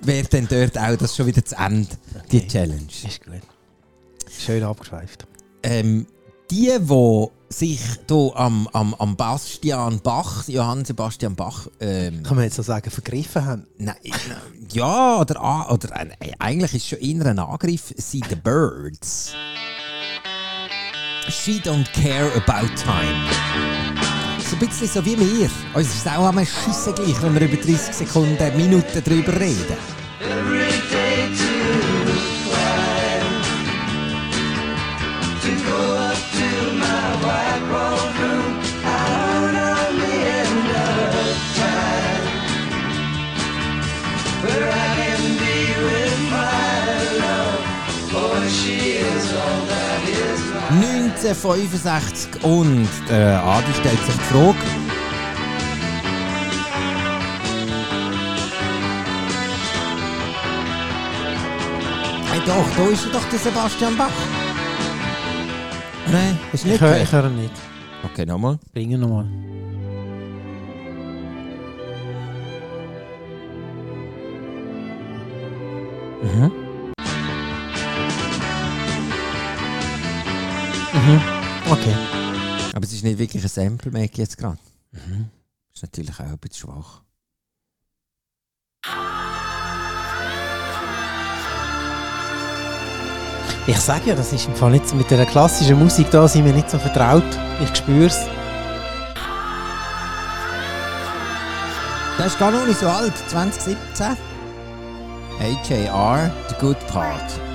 wäre 0.01 0.27
dann 0.27 0.47
dort 0.47 0.77
auch 0.77 0.95
das 0.97 1.15
schon 1.15 1.27
wieder 1.27 1.45
zu 1.45 1.55
Ende, 1.55 1.89
die 2.31 2.47
Challenge. 2.47 2.87
Ist 2.87 3.23
gut. 3.23 3.41
Schön 4.39 4.63
abgeschweift. 4.63 5.27
Ähm, 5.61 6.07
die, 6.51 6.71
die 6.79 7.27
sich 7.49 7.79
hier 8.09 8.31
am, 8.35 8.67
am, 8.73 8.93
am 8.95 9.15
Bastian 9.15 9.99
Bach, 10.01 10.47
Johann 10.47 10.83
Sebastian 10.85 11.35
Bach, 11.35 11.67
ähm, 11.79 12.23
Kann 12.23 12.35
man 12.35 12.43
jetzt 12.45 12.55
so 12.57 12.63
sagen, 12.63 12.89
vergriffen 12.91 13.45
haben? 13.45 13.67
nein, 13.77 13.95
ja, 14.71 15.19
oder, 15.19 15.41
a- 15.41 15.71
oder 15.71 15.95
äh, 16.01 16.31
eigentlich 16.39 16.73
ist 16.73 16.83
es 16.83 16.87
schon 16.89 16.99
eher 16.99 17.25
ein 17.25 17.39
Angriff, 17.39 17.93
sind 17.95 18.25
The 18.29 18.35
Birds. 18.35 19.33
She 21.29 21.59
don't 21.59 21.85
care 21.93 22.31
about 22.35 22.67
time. 22.75 23.13
So 24.49 24.55
ein 24.55 24.59
bisschen 24.59 24.87
so 24.87 25.05
wie 25.05 25.17
wir. 25.19 25.49
Uns 25.73 25.87
ist 25.87 26.05
es 26.05 26.07
auch 26.07 26.27
einmal 26.27 26.45
scheisse 26.45 26.93
gleich, 26.93 27.21
wenn 27.21 27.33
wir 27.33 27.41
über 27.41 27.57
30 27.61 27.93
Sekunden, 27.93 28.55
Minuten 28.57 29.03
drüber 29.03 29.33
reden. 29.39 29.75
1965 51.33 52.43
und 52.43 52.87
der 53.09 53.43
Adi 53.43 53.73
stellt 53.73 53.99
sich 54.05 54.15
die 54.15 54.33
Frage. 54.33 54.55
Hey 62.31 62.41
doch, 62.45 62.65
da 62.77 62.91
ist 62.91 63.05
doch 63.13 63.29
der 63.29 63.39
Sebastian 63.39 63.97
Bach. 63.97 64.09
Nein, 66.11 66.39
ist 66.53 66.65
nicht 66.65 66.75
Ich 66.75 66.81
höre 66.81 67.01
ich 67.01 67.11
höre 67.11 67.29
nicht. 67.29 67.51
Okay, 68.03 68.25
nochmal. 68.25 68.57
Bring 68.73 68.91
ihn 68.91 69.01
nochmal. 69.01 69.25
Aber 82.77 82.85
es 82.85 82.93
ist 82.93 83.03
nicht 83.03 83.17
wirklich 83.17 83.41
ein 83.43 83.49
Sample, 83.49 83.91
merke 83.91 84.11
ich 84.11 84.17
jetzt 84.19 84.37
gerade. 84.37 84.59
Ist 85.73 85.81
natürlich 85.81 86.13
auch 86.13 86.19
ein 86.19 86.37
bisschen 86.37 86.69
schwach. 86.69 87.01
Ich 93.65 93.79
sage 93.79 94.09
ja, 94.09 94.15
das 94.15 94.31
ist 94.31 94.45
im 94.45 94.53
Fall 94.53 94.69
nicht 94.69 94.93
mit 94.93 95.09
der 95.09 95.25
klassischen 95.25 95.79
Musik 95.79 96.11
da 96.11 96.27
sind 96.27 96.45
wir 96.45 96.53
nicht 96.53 96.69
so 96.69 96.77
vertraut. 96.77 97.23
Ich 97.63 97.75
spüre 97.75 98.05
es. 98.05 98.19
Das 102.19 102.27
ist 102.27 102.37
gar 102.37 102.51
noch 102.51 102.67
nicht 102.67 102.79
so 102.79 102.87
alt, 102.87 103.17
2017. 103.27 104.15
AJR, 105.39 106.31
The 106.49 106.55
Good 106.59 106.77
Part. 106.85 107.46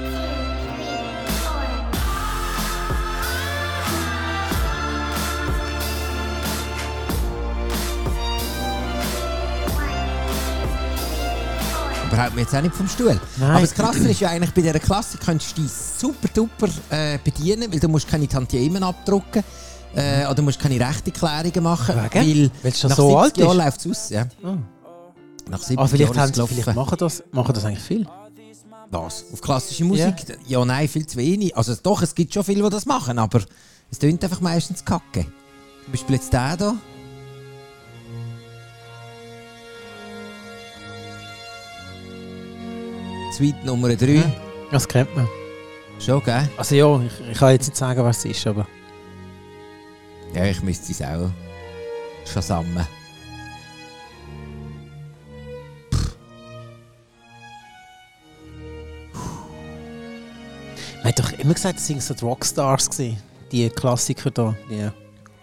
Aber 12.12 12.23
hält 12.23 12.35
mir 12.35 12.42
jetzt 12.42 12.54
auch 12.54 12.61
nicht 12.61 12.75
vom 12.75 12.88
Stuhl. 12.88 13.19
Nein. 13.38 13.50
Aber 13.50 13.61
das 13.61 13.73
Krasse 13.75 14.09
ist 14.09 14.21
ja 14.21 14.28
eigentlich, 14.28 14.52
bei 14.52 14.61
dieser 14.61 14.78
Klasse 14.78 15.16
könntest 15.16 15.57
du 15.57 15.62
dich 15.62 15.73
super 15.73 16.28
duper 16.35 16.69
äh, 16.90 17.19
bedienen, 17.23 17.73
weil 17.73 17.81
du 17.81 17.88
musst 17.88 18.07
keine 18.07 18.28
Tantiemen 18.28 18.83
abdrucken 18.83 19.42
äh, 19.95 20.26
oder 20.26 20.42
musst 20.42 20.61
keine 20.61 20.78
Rechteklärungen 20.78 21.62
machen. 21.62 21.95
Wegen? 22.12 22.50
Weil 22.62 22.75
schon 22.75 22.90
nach 22.90 22.97
so 22.97 23.09
70 23.09 23.16
alt 23.19 23.38
Jahren 23.38 23.57
läuft 23.57 23.81
es 23.81 23.87
aus. 23.90 24.11
Ja. 24.11 24.26
Ah. 24.42 24.57
Nach 25.49 25.59
70 25.59 25.78
Ah, 25.78 25.87
vielleicht, 25.87 26.14
Jahren 26.14 26.33
haben 26.37 26.49
vielleicht 26.49 26.75
machen, 26.75 26.99
das, 26.99 27.25
machen 27.33 27.54
das 27.54 27.64
eigentlich 27.64 27.83
viel. 27.85 28.07
Was? 28.90 29.25
Auf 29.33 29.40
klassische 29.40 29.85
Musik? 29.85 30.14
Ja. 30.47 30.64
nein, 30.66 30.87
viel 30.87 31.07
zu 31.07 31.16
wenig. 31.16 31.57
Also 31.57 31.75
doch, 31.83 32.02
es 32.02 32.14
gibt 32.14 32.35
schon 32.35 32.45
viele, 32.45 32.62
die 32.62 32.69
das 32.69 32.85
machen, 32.85 33.19
aber 33.19 33.40
es 33.90 33.99
tönt 33.99 34.23
einfach 34.23 34.42
meistens 34.42 34.85
kacke. 34.85 35.25
Zum 35.85 35.92
Beispiel 35.92 36.16
jetzt 36.16 36.33
der 36.33 36.59
hier. 36.59 36.76
Suite 43.32 43.64
Nummer 43.64 43.94
3. 43.94 44.06
Mhm. 44.06 44.32
Das 44.70 44.86
kennt 44.88 45.14
man. 45.16 45.28
Schon, 45.98 46.22
gell? 46.24 46.48
Also 46.56 46.74
ja, 46.74 47.00
ich, 47.00 47.30
ich 47.32 47.38
kann 47.38 47.52
jetzt 47.52 47.68
nicht 47.68 47.76
sagen, 47.76 48.02
was 48.04 48.18
es 48.18 48.24
ist, 48.36 48.46
aber... 48.46 48.66
Ja, 50.34 50.44
ich 50.46 50.62
müsste 50.62 50.92
es 50.92 51.02
auch 51.02 51.30
schon 52.30 52.42
sammeln. 52.42 52.86
Man 60.98 61.08
hat 61.08 61.18
doch 61.18 61.32
immer 61.32 61.54
gesagt, 61.54 61.76
das 61.78 61.86
sind 61.86 62.02
so 62.02 62.14
die 62.14 62.24
Rockstars 62.24 62.88
gewesen. 62.90 63.18
Die 63.50 63.68
Klassiker 63.68 64.30
da. 64.30 64.54
Die, 64.70 64.88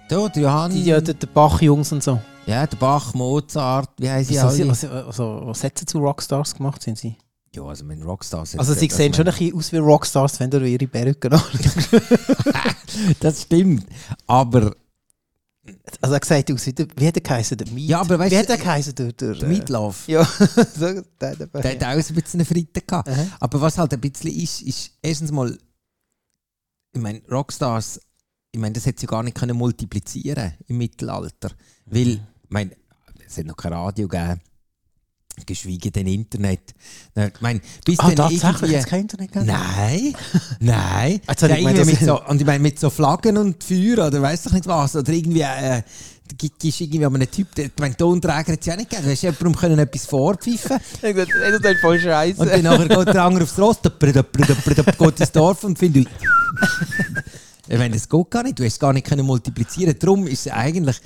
Da, 0.09 0.27
der 0.29 0.41
Johann. 0.43 0.71
die, 0.71 0.83
die, 1.01 1.13
die 1.13 1.25
Bach-Jungs 1.25 1.91
und 1.91 2.01
so. 2.03 2.19
ja, 2.45 2.65
der 2.65 2.77
Bach, 2.77 3.13
Mozart, 3.13 3.89
wie 3.99 4.09
heißen 4.09 4.33
sie 4.33 4.39
Also, 4.39 4.61
alle? 4.63 4.71
was, 4.71 4.85
also, 4.85 5.41
was 5.45 5.63
hat 5.63 5.77
sie 5.77 5.85
zu 5.85 5.99
Rockstars 5.99 6.55
gemacht, 6.55 6.81
sind 6.81 6.97
sie? 6.97 7.15
Ja, 7.55 7.63
also 7.63 7.83
mein 7.83 8.01
Rockstars. 8.03 8.55
Also 8.57 8.73
sie 8.73 8.89
sehen 8.89 9.13
schon 9.13 9.27
ein 9.27 9.33
bisschen 9.33 9.55
aus 9.55 9.71
wie 9.71 9.77
Rockstars, 9.77 10.39
wenn 10.39 10.51
du 10.51 10.59
ihre 10.67 10.87
Perücke 10.87 11.31
anschaust. 11.31 11.89
Das 13.19 13.43
stimmt. 13.43 13.85
Aber 14.27 14.75
Also 16.01 16.15
er 16.15 16.23
sieht 16.23 16.51
aus 16.51 16.65
wie 16.65 16.73
der, 16.73 16.87
wie 16.95 17.07
hat 17.07 17.15
er 17.15 17.21
geheißen? 17.21 17.57
Der 17.57 17.67
Meat? 17.71 17.89
Ja, 17.89 18.01
aber 18.01 18.19
weißt 18.19 18.31
wie 18.31 18.35
du, 18.35 18.41
hat 18.41 18.49
er 18.49 18.57
geheißen? 18.57 18.95
Der, 18.95 19.13
der, 19.13 19.33
der 19.35 19.47
Meatloaf. 19.47 20.07
Ja, 20.07 20.23
so, 20.75 21.01
der, 21.21 21.35
der, 21.35 21.47
Der 21.47 21.71
hat 21.71 21.83
auch 21.83 21.87
ein 21.87 21.97
bisschen 22.15 22.39
eine 22.39 22.45
Fritte 22.45 22.81
gehabt. 22.81 23.07
Aha. 23.09 23.25
Aber 23.39 23.61
was 23.61 23.77
halt 23.77 23.93
ein 23.93 24.01
bisschen 24.01 24.31
ist, 24.31 24.61
ist 24.61 24.91
erstens 25.01 25.31
mal, 25.31 25.57
ich 26.93 27.01
meine, 27.01 27.21
Rockstars, 27.31 27.99
ich 28.51 28.59
meine, 28.59 28.73
das 28.73 28.85
hätte 28.85 29.01
sie 29.01 29.07
gar 29.07 29.23
nicht 29.23 29.37
können 29.37 29.55
multiplizieren 29.57 30.53
im 30.67 30.77
Mittelalter. 30.77 31.51
Weil, 31.85 32.07
ich 32.13 32.49
meine, 32.49 32.71
es 33.25 33.37
hat 33.37 33.45
noch 33.45 33.55
kein 33.55 33.73
Radio 33.73 34.07
gegeben, 34.07 34.41
geschweige 35.45 35.91
denn 35.91 36.07
Internet. 36.07 36.61
Ich 37.15 37.41
meine, 37.41 37.61
bis 37.85 37.99
Ah, 37.99 38.07
dann 38.07 38.15
tatsächlich, 38.15 38.43
irgendwie... 38.43 38.73
jetzt 38.73 38.87
kein 38.87 39.01
Internet 39.01 39.31
gegeben? 39.31 39.45
Nein, 39.51 40.13
nein. 40.59 41.21
Ja, 41.27 41.71
ich 41.71 41.75
das- 41.77 41.85
mit 41.87 41.99
so, 41.99 42.21
und 42.25 42.39
ich 42.41 42.47
meine, 42.47 42.59
mit 42.59 42.79
so 42.79 42.89
Flaggen 42.89 43.37
und 43.37 43.63
Feuer 43.63 44.07
oder 44.07 44.21
weiss 44.21 44.43
doch 44.43 44.51
nicht 44.53 44.67
was. 44.67 44.95
Oder 44.95 45.11
irgendwie, 45.11 45.41
äh, 45.41 45.81
es 46.63 46.81
irgendwie 46.81 47.05
an 47.05 47.15
einem 47.15 47.31
Typ, 47.31 47.55
der, 47.55 47.65
ich 47.65 47.71
meine, 47.79 47.97
Tonträger 47.97 48.53
hat 48.53 48.59
es 48.59 48.65
ja 48.65 48.75
nicht 48.75 48.89
gegeben. 48.89 49.07
Du 49.07 49.11
hast 49.11 49.21
jemandem 49.23 49.55
können 49.55 49.79
etwas 49.79 50.05
vorpfeifen 50.05 50.77
Ich 50.97 51.03
ey, 51.03 51.13
das 51.15 51.71
ist 51.73 51.81
voll 51.81 51.99
scheiße. 51.99 52.39
und 52.41 52.49
dann 52.51 52.61
nachher 52.61 52.87
geht 52.87 53.07
der 53.13 53.23
andere 53.23 53.43
aufs 53.43 53.57
Ross, 53.57 53.81
döpper, 53.81 54.11
geht 54.11 55.19
ins 55.19 55.31
Dorf 55.31 55.63
und 55.63 55.79
findet. 55.79 56.07
ich 57.67 57.77
meine, 57.77 57.95
das 57.95 58.07
geht 58.07 58.29
gar 58.31 58.43
nicht. 58.43 58.59
Du 58.59 58.63
hast 58.63 58.73
es 58.73 58.79
gar 58.79 58.93
nicht 58.93 59.07
können 59.07 59.25
multiplizieren. 59.25 59.95
Darum 59.97 60.27
ist 60.27 60.45
es 60.45 60.51
eigentlich. 60.51 60.97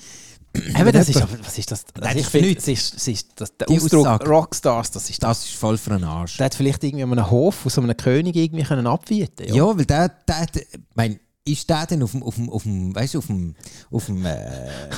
Eben, 0.56 0.92
das 0.92 1.10
ist, 1.10 1.24
was 1.44 1.58
ist 1.58 1.72
das? 1.72 1.86
Nein, 1.96 2.04
Also 2.04 2.18
das 2.20 2.26
ich 2.26 2.30
finde, 2.32 2.48
nichts. 2.50 2.64
es 2.68 2.68
ist, 2.80 2.94
es 2.96 3.08
ist, 3.08 3.28
das, 3.38 3.58
der 3.58 3.70
Ausdruck 3.70 4.06
Aussage. 4.08 4.30
Rockstars, 4.30 4.92
das 4.92 5.10
ist 5.10 5.24
das. 5.24 5.40
Das 5.40 5.48
ist 5.50 5.56
voll 5.56 5.78
für 5.78 5.92
einen 5.94 6.04
Arsch. 6.04 6.38
Der 6.38 6.46
hat 6.46 6.56
vielleicht 6.56 6.84
irgendwie 6.84 7.04
an 7.04 7.12
einem 7.12 7.32
Hof 7.32 7.66
so 7.66 7.82
einem 7.82 7.98
König 7.98 8.36
irgendwie 8.36 8.64
können 8.64 8.86
abwieten 8.86 9.54
Ja, 9.54 9.66
weil 9.76 9.86
der, 9.86 10.10
der, 10.10 10.46
der 10.46 10.62
ich 10.62 10.80
meine, 10.94 11.20
ist 11.46 11.70
der 11.70 11.86
denn 11.88 12.04
auf 12.04 12.12
dem, 12.12 12.24
auf 12.24 12.36
dem, 12.36 12.50
auf 12.50 12.64
dem, 12.64 12.96
weißt 12.96 13.16
du, 13.16 13.18
auf 13.18 13.28
dem, 13.28 13.56
auf 13.92 14.06
dem, 14.06 14.26
äh, 14.26 14.38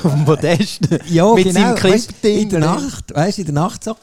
Auf 0.04 0.12
dem 0.12 0.26
Podest. 0.26 0.82
ja, 1.10 1.34
Mit 1.34 1.46
genau, 1.46 1.60
seinem 1.60 1.84
weißt, 1.84 2.08
Clip-Ding 2.10 2.40
in 2.42 2.50
der. 2.50 2.60
Nacht, 2.60 3.16
weißt 3.16 3.38
du, 3.38 3.42
in 3.42 3.46
der 3.48 3.56
Nacht 3.56 3.84
so, 3.84 3.96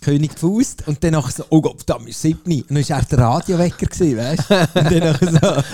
König 0.00 0.34
gefusst 0.34 0.86
und 0.86 1.02
dann 1.02 1.12
nachher 1.12 1.32
so, 1.32 1.44
oh 1.50 1.60
Gott, 1.60 1.82
da 1.86 1.96
ist 2.06 2.20
siebni. 2.20 2.62
Und 2.68 2.76
dann 2.76 2.88
war 2.88 2.98
er 2.98 3.04
der 3.04 3.18
Radiowecker, 3.18 3.86
gewesen, 3.86 4.16
weißt 4.16 4.50
du? 4.50 4.54
Und 4.80 4.92
dann 4.92 4.98
nachher 5.32 5.64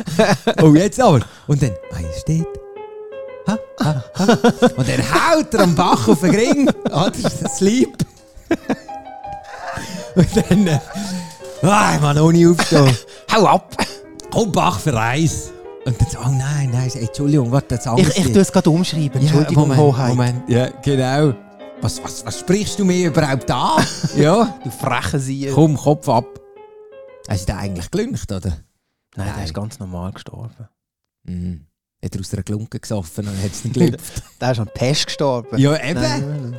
so, 0.59 0.63
oh 0.67 0.75
jetzt 0.75 1.01
aber. 1.01 1.21
Und 1.47 1.63
dann, 1.63 1.73
Majestät. 1.93 2.47
Und 3.47 4.89
dann 4.89 5.03
haut 5.15 5.55
er 5.55 5.61
am 5.61 5.75
Bach 5.75 6.09
auf 6.09 6.21
den 6.21 6.35
Ring, 6.35 6.69
oder? 6.85 7.13
Sleep. 7.49 7.97
Und 10.15 10.29
dann, 10.37 10.67
äh, 10.67 10.79
ah, 11.63 11.95
ich 11.95 12.01
kann 12.01 12.19
auch 12.19 12.33
nicht 12.33 12.47
aufstehen. 12.47 12.97
Hau 13.33 13.47
ab! 13.47 13.77
Komm, 14.31 14.53
Bach 14.53 14.79
für 14.79 14.97
Eis. 14.97 15.53
Und 15.85 16.01
dann 16.01 16.09
so, 16.09 16.19
oh 16.19 16.29
nein, 16.29 16.71
nein, 16.71 16.91
Entschuldigung, 16.95 17.51
warte, 17.51 17.77
das 17.77 17.87
Ich, 17.97 18.19
ich 18.19 18.33
tue 18.33 18.43
es 18.43 18.53
gerade 18.53 18.71
umschreiben. 18.71 19.21
Entschuldigung, 19.21 19.71
ja, 19.71 19.77
Moment, 19.77 19.81
Hoheit. 19.81 20.09
Moment, 20.09 20.49
ja, 20.49 20.69
genau. 20.83 21.35
Was, 21.81 22.03
was, 22.05 22.27
was 22.27 22.39
sprichst 22.41 22.79
du 22.79 22.85
mir 22.85 23.09
überhaupt 23.09 23.51
an? 23.51 23.83
ja. 24.17 24.59
Du 24.63 24.71
freche 24.71 25.19
Sie. 25.19 25.51
Komm, 25.55 25.77
Kopf 25.77 26.09
ab. 26.09 26.27
Hast 27.29 27.49
du 27.49 27.53
den 27.53 27.59
eigentlich 27.59 27.91
gelüncht, 27.91 28.31
oder? 28.31 28.51
Nein, 29.17 29.27
der 29.27 29.35
Nein. 29.35 29.45
ist 29.45 29.55
ganz 29.55 29.79
normal 29.79 30.13
gestorben. 30.13 30.69
Mhm. 31.25 31.67
Hat 32.03 32.15
er 32.15 32.21
aus 32.21 32.33
einer 32.33 32.43
Glunke 32.43 32.81
gesoffen 32.81 33.29
und 33.29 33.43
hat 33.43 33.53
es 33.53 33.65
nicht 33.65 33.75
gelüpft? 33.75 34.23
Der 34.41 34.53
ist 34.53 34.59
an 34.61 34.71
Pest 34.73 35.07
gestorben. 35.07 35.59
ja, 35.59 35.77
eben. 35.85 36.01
Nein, 36.01 36.57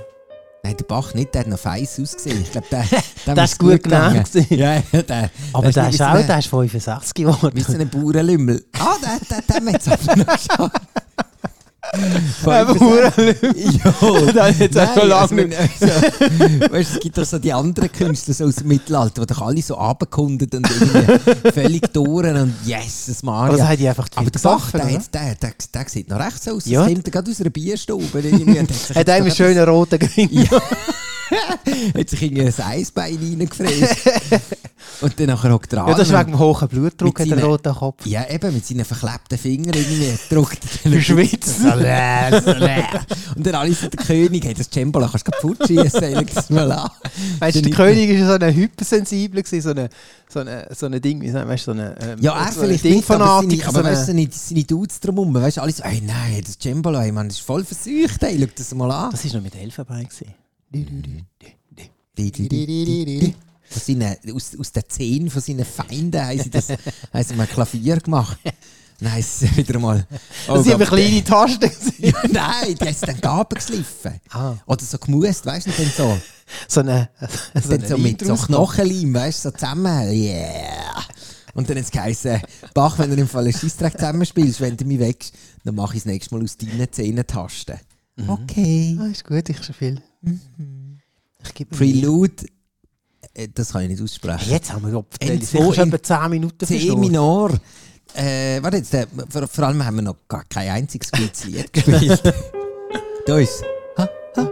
Nein, 0.63 0.77
der 0.77 0.83
Bach 0.85 1.15
nicht, 1.15 1.33
der 1.33 1.41
hat 1.41 1.47
noch 1.47 1.57
feiss 1.57 1.99
ausgesehen. 1.99 2.39
Ich 2.43 2.51
glaube, 2.51 2.67
der, 2.71 2.85
der 3.25 3.33
Der 3.33 3.43
ist 3.45 3.57
gut 3.57 3.81
genannt. 3.81 4.29
Ja, 4.51 4.79
der. 4.93 5.31
Aber 5.53 5.71
der 5.71 5.89
ist 5.89 5.99
auch, 6.03 6.23
der 6.23 6.37
ist 6.37 6.47
65 6.49 7.13
geworden. 7.15 7.51
Wie 7.55 7.61
so 7.61 7.73
ein 7.73 7.89
Bauernlümmel. 7.89 8.63
Ah, 8.77 8.93
der, 9.01 9.41
der, 9.41 9.59
der 9.59 9.73
hat 9.73 9.81
es 9.81 9.87
aber 9.87 10.15
noch 10.17 10.37
schon. 10.57 10.69
Der 14.33 14.43
hat 14.45 14.59
jetzt 14.59 14.77
auch 14.77 14.93
schon 14.97 15.09
lange 15.09 15.45
nicht. 15.45 15.57
Also, 15.59 15.85
weißt, 15.85 16.71
du, 16.71 16.75
es 16.95 16.99
gibt 16.99 17.17
doch 17.17 17.25
so 17.25 17.39
die 17.39 17.51
anderen 17.53 17.91
Künstler 17.91 18.33
so 18.33 18.45
aus 18.45 18.55
dem 18.55 18.67
Mittelalter, 18.69 19.25
die 19.25 19.33
doch 19.33 19.41
alle 19.41 19.61
so 19.61 19.77
abgekundet 19.77 20.55
und 20.55 20.69
irgendwie 20.69 21.51
völlig 21.53 21.81
durch 21.93 22.27
und 22.27 22.53
yes, 22.65 23.05
das 23.07 23.23
Maria. 23.23 23.51
Also 23.51 23.67
haben 23.67 23.77
die 23.77 23.87
einfach 23.89 24.07
aber 24.15 24.29
der 24.31 24.39
Bach, 24.39 24.71
der, 24.71 24.93
hat- 24.93 25.13
der, 25.13 25.35
der, 25.35 25.51
der 25.73 25.89
sieht 25.89 26.09
noch 26.09 26.19
recht 26.19 26.43
so 26.43 26.51
aus. 26.51 26.65
Ja. 26.65 26.83
Das 26.85 26.93
kommt 26.93 27.07
er 27.07 27.11
gerade 27.11 27.31
aus 27.31 27.41
einer 27.41 27.49
Bierstube. 27.49 28.05
Hat 28.95 29.09
einen 29.09 29.27
noch 29.27 29.35
schönen 29.35 29.63
roten 29.67 29.99
Grin. 29.99 30.29
Ja. 30.31 30.49
hat 31.97 32.09
sich 32.09 32.21
irgendwie 32.23 32.41
ein 32.45 32.53
Eisbein 32.65 33.15
reingefräst. 33.17 33.95
und 35.01 35.17
dann 35.17 35.27
nachher 35.27 35.53
hockt 35.53 35.71
er 35.71 35.87
Ja, 35.87 35.93
das 35.93 36.09
ist 36.09 36.13
wegen 36.17 36.31
dem 36.31 36.39
hohen 36.39 36.67
Blutdruck 36.67 37.19
in 37.21 37.29
der 37.29 37.43
roten 37.45 37.73
Kopf. 37.73 38.05
Ja, 38.05 38.29
eben, 38.29 38.53
mit 38.53 38.65
seinen 38.65 38.83
verklebten 38.83 39.37
Fingern 39.37 39.73
irgendwie 39.73 40.13
drückt 40.29 40.59
er 40.83 40.89
den 40.91 41.01
Verschwitzt. 41.01 41.61
Und 43.35 43.45
dann 43.45 43.55
alle 43.55 43.73
so, 43.73 43.87
der 43.87 44.05
König, 44.05 44.45
hey, 44.45 44.53
das 44.53 44.69
Cembalo 44.69 45.07
kannst 45.07 45.27
du 45.27 45.31
kaputt 45.31 45.57
schießen. 45.67 46.01
Weißt 47.39 47.55
du, 47.55 47.61
der 47.61 47.71
König 47.71 48.09
ist 48.09 48.27
so 48.27 48.33
ein 48.33 48.55
hypersensibler, 48.55 49.43
so 49.45 49.69
eine, 49.69 49.89
so 50.29 50.39
eine, 50.39 50.67
so 50.73 50.85
eine 50.85 51.01
Ding, 51.01 51.21
wie 51.21 51.33
weißt 51.33 51.67
du, 51.67 51.71
so 51.73 51.79
eine, 51.79 51.95
ähm, 52.01 52.19
Ja, 52.21 52.45
er 52.45 52.51
so 52.51 52.61
vielleicht 52.61 52.83
nicht, 52.83 53.09
aber, 53.09 53.41
seine, 53.41 53.67
aber 53.67 53.79
so 53.79 53.83
weißt 53.83 54.01
du, 54.01 54.05
seine, 54.07 54.27
seine 54.31 54.63
Dudes 54.63 54.99
drumherum, 54.99 55.33
weißt 55.33 55.57
du, 55.57 55.61
alle 55.61 55.71
so, 55.71 55.83
ey, 55.83 56.01
nein, 56.01 56.41
das 56.45 56.57
Cembalo, 56.59 56.99
ey, 56.99 57.11
man, 57.11 57.27
das 57.27 57.37
ist 57.37 57.45
voll 57.45 57.63
verseucht, 57.63 58.23
ey, 58.23 58.37
schau 58.39 58.47
das 58.55 58.73
mal 58.73 58.91
an. 58.91 59.11
Das 59.11 59.25
war 59.25 59.33
noch 59.35 59.43
mit 59.43 59.55
die, 62.31 62.47
die. 62.49 63.35
Von 63.71 63.81
seinen, 63.81 64.17
aus, 64.35 64.57
aus 64.59 64.71
den 64.73 64.83
Zähnen 64.89 65.29
von 65.29 65.41
seinen 65.41 65.63
Feinden 65.63 66.21
haben 66.21 66.39
sie, 66.39 66.49
das, 66.49 66.69
haben 66.69 67.23
sie 67.23 67.35
mal 67.35 67.47
Klavier 67.47 67.97
gemacht. 67.97 68.37
Sie 69.21 69.57
wieder 69.57 69.79
mal... 69.79 70.05
Oh 70.47 70.53
Das 70.55 70.63
sind 70.63 70.73
aber 70.73 70.85
kleine 70.85 71.23
Tasten. 71.23 71.71
Ja, 71.97 72.13
nein, 72.31 72.75
die 72.79 72.85
haben 72.85 72.95
dann 73.01 73.21
Gaben 73.21 73.55
geschliffen. 73.55 74.19
Ah. 74.29 74.55
Oder 74.65 74.83
so 74.83 74.97
gemust, 74.99 75.45
weißt 75.45 75.67
du, 75.67 75.71
dann 75.71 75.91
so, 75.95 76.17
so 76.67 76.79
eine, 76.81 77.09
so 77.55 77.69
dann 77.69 77.79
eine 77.79 77.87
so 77.87 77.97
mit 77.97 78.23
so 78.23 78.35
Knochenleim, 78.35 79.13
weißt 79.13 79.45
du, 79.45 79.49
so 79.49 79.55
zusammen. 79.55 80.11
Yeah! 80.11 81.03
Und 81.53 81.69
dann 81.69 81.77
hat 81.77 81.85
es 81.85 81.91
geheißen, 81.91 82.41
Bach, 82.73 82.97
wenn 82.99 83.09
du 83.09 83.17
im 83.17 83.27
Fall 83.27 83.43
einen 83.43 83.53
Scheissdreck 83.53 83.93
zusammenspielst, 83.93 84.61
wenn 84.61 84.77
du 84.77 84.85
mich 84.85 84.99
wächst, 84.99 85.33
dann 85.63 85.75
mache 85.75 85.97
ich 85.97 86.03
das 86.03 86.11
nächste 86.11 86.35
Mal 86.35 86.43
aus 86.43 86.55
deinen 86.57 86.91
Zähnentasten. 86.91 87.77
Okay. 88.27 88.97
Ah, 89.01 89.07
ist 89.07 89.25
gut, 89.25 89.49
ich 89.49 89.63
schon 89.63 89.75
viel. 89.75 90.01
Ich 91.43 91.53
gebe 91.55 91.75
mir 91.75 91.77
Prelude, 91.77 92.45
äh, 93.33 93.47
das 93.53 93.71
kann 93.71 93.83
ich 93.83 93.89
nicht 93.89 94.01
aussprechen. 94.01 94.49
Jetzt 94.49 94.71
haben 94.71 94.91
wir 94.91 95.05
etwa 95.19 96.01
10 96.03 96.29
Minuten 96.29 96.65
C 96.65 96.77
verschoben. 96.77 97.01
Minor. 97.01 97.59
Äh, 98.15 98.61
warte 98.61 98.77
jetzt, 98.77 98.93
äh, 98.93 99.07
vor, 99.29 99.47
vor 99.47 99.63
allem 99.65 99.83
haben 99.85 99.95
wir 99.95 100.01
noch 100.03 100.17
gar 100.27 100.43
kein 100.45 100.69
einziges 100.69 101.11
gutes 101.11 101.43
Lied 101.45 101.71
gespielt. 101.71 102.21
da 103.25 103.37
ist. 103.37 103.63
Ha, 103.97 104.09
ha. 104.37 104.49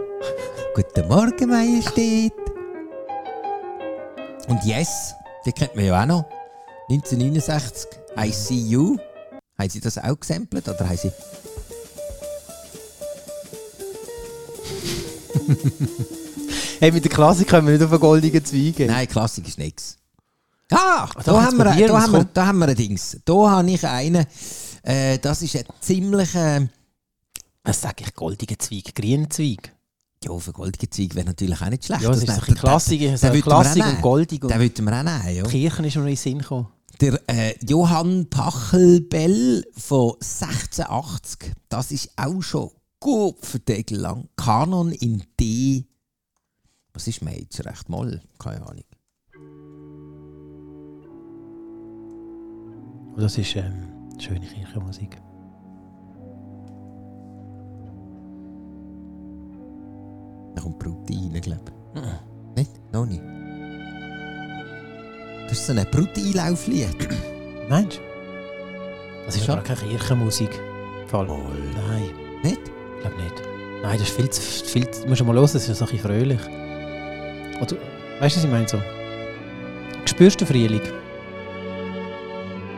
Guten 0.74 1.08
Morgen, 1.08 1.48
Majestät. 1.48 2.32
Und 4.48 4.64
Yes, 4.64 5.14
die 5.44 5.52
kennt 5.52 5.76
man 5.76 5.84
ja 5.84 6.02
auch 6.02 6.06
noch. 6.06 6.24
1969, 6.90 7.88
I 8.18 8.32
See 8.32 8.54
You. 8.54 8.96
Haben 9.58 9.68
sie 9.70 9.80
das 9.80 9.98
auch 9.98 10.18
gesampelt 10.18 10.68
oder 10.68 10.88
haben 10.88 10.96
sie. 10.96 11.12
Hey, 16.80 16.92
mit 16.92 17.04
der 17.04 17.10
Klassik 17.12 17.48
können 17.48 17.66
wir 17.66 17.74
nicht 17.74 17.84
auf 17.84 17.92
einen 17.92 18.00
goldenen 18.00 18.44
Zweig 18.44 18.76
gehen. 18.76 18.86
Nein, 18.88 19.06
Klassik 19.06 19.46
ist 19.46 19.58
nichts. 19.58 19.98
Ah, 20.70 21.08
doch, 21.14 21.22
da, 21.22 21.42
haben 21.44 21.56
wir, 21.58 21.64
da, 21.64 22.00
haben 22.00 22.12
wir, 22.12 22.18
komm. 22.20 22.28
da 22.32 22.46
haben 22.46 22.58
wir 22.58 22.68
ein 22.68 22.76
Dings. 22.76 23.16
Da 23.24 23.32
habe 23.50 23.70
ich 23.70 23.86
einen. 23.86 24.24
Äh, 24.82 25.18
das 25.18 25.42
ist 25.42 25.56
ein 25.56 25.64
ziemlicher. 25.80 26.68
Was 27.64 27.80
sage 27.80 28.04
ich? 28.06 28.14
Goldiger 28.14 28.58
Zweig, 28.58 28.94
grüner 28.94 29.28
Zweig. 29.28 29.74
Ja, 30.22 30.38
für 30.38 30.52
goldige 30.52 30.88
Zeug 30.90 31.14
wäre 31.14 31.26
natürlich 31.26 31.60
auch 31.62 31.68
nicht 31.70 31.84
schlecht. 31.86 32.02
Ja, 32.02 32.08
das 32.10 32.18
ist 32.18 32.26
nennt- 32.28 32.38
ein 32.38 32.40
bisschen 32.40 32.54
Klassik, 32.56 33.00
den- 33.00 33.16
so 33.16 33.32
wir 33.32 33.42
Klassik 33.42 33.86
und 33.86 34.02
goldig. 34.02 34.40
Den 34.42 34.60
würden 34.60 34.84
wir 34.84 34.98
auch 34.98 35.02
nehmen, 35.02 35.36
ja. 35.36 35.42
die 35.44 35.50
Kirchen 35.50 35.84
ist 35.86 35.96
mir 35.96 36.02
in 36.02 36.06
den 36.08 36.16
Sinn 36.16 36.38
gekommen. 36.38 36.68
Der 37.00 37.18
äh, 37.28 37.54
Johann 37.66 38.28
Pachelbell 38.28 39.64
von 39.76 40.12
1680, 40.20 41.52
das 41.70 41.90
ist 41.90 42.10
auch 42.16 42.42
schon 42.42 42.70
gut 42.98 43.36
verdeckel 43.44 43.98
lang. 43.98 44.28
Kanon 44.36 44.92
in 44.92 45.22
D. 45.38 45.86
Was 46.92 47.06
ist 47.08 47.22
Major? 47.22 47.64
Recht 47.64 47.88
Moll? 47.88 48.20
Keine 48.38 48.66
Ahnung. 48.66 48.84
Und 53.20 53.24
das 53.24 53.36
ist 53.36 53.54
ähm, 53.54 53.86
schöne 54.18 54.40
Kirchenmusik. 54.40 55.18
Da 60.54 60.62
kommt 60.62 60.78
Brut 60.78 61.10
rein, 61.10 61.38
glaube 61.42 61.60
ich. 61.94 62.00
Mhm. 62.00 62.54
Nicht? 62.56 62.70
Noch 62.94 63.04
nicht. 63.04 63.20
Das 65.50 65.52
ist 65.52 65.66
so 65.66 65.74
ein 65.74 65.86
Brut-Einlauflied. 65.90 66.96
Meinst 67.68 67.98
du? 67.98 68.02
Das 69.26 69.36
ist 69.36 69.50
aber 69.50 69.60
keine 69.64 69.80
Kirchenmusik. 69.80 70.58
Fall. 71.06 71.26
Nein, 71.26 72.04
Nicht? 72.42 72.60
ich 72.94 73.00
glaube 73.02 73.22
nicht. 73.22 73.42
Nein, 73.82 73.98
das 73.98 74.08
ist 74.08 74.16
viel 74.16 74.30
zu. 74.30 74.40
Viel 74.40 74.90
zu 74.90 75.06
musst 75.06 75.20
du 75.20 75.26
mal 75.26 75.34
hören, 75.34 75.42
das 75.42 75.56
ist 75.56 75.66
so 75.66 75.84
ein 75.84 75.90
bisschen 75.90 76.08
fröhlich. 76.08 76.40
Oder, 77.60 77.76
weißt 78.18 78.36
du, 78.36 78.38
was 78.38 78.44
ich 78.44 78.50
meine? 78.50 78.66
So? 78.66 78.78
Spürst 80.06 80.40
du 80.40 80.46
Frühling? 80.46 80.80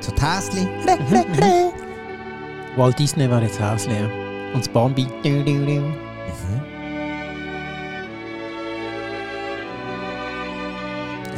So 0.03 0.11
die 0.12 0.21
Häschen. 0.21 1.73
Walt 2.77 2.99
Disney 2.99 3.31
war 3.31 3.41
jetzt 3.43 3.61
Haus 3.61 3.87
leer. 3.87 4.11
Und 4.53 4.61
das 4.61 4.69
Bambi. 4.69 5.07
Du, 5.23 5.45
du, 5.45 5.45
du. 5.45 5.81
Mhm. 5.81 5.93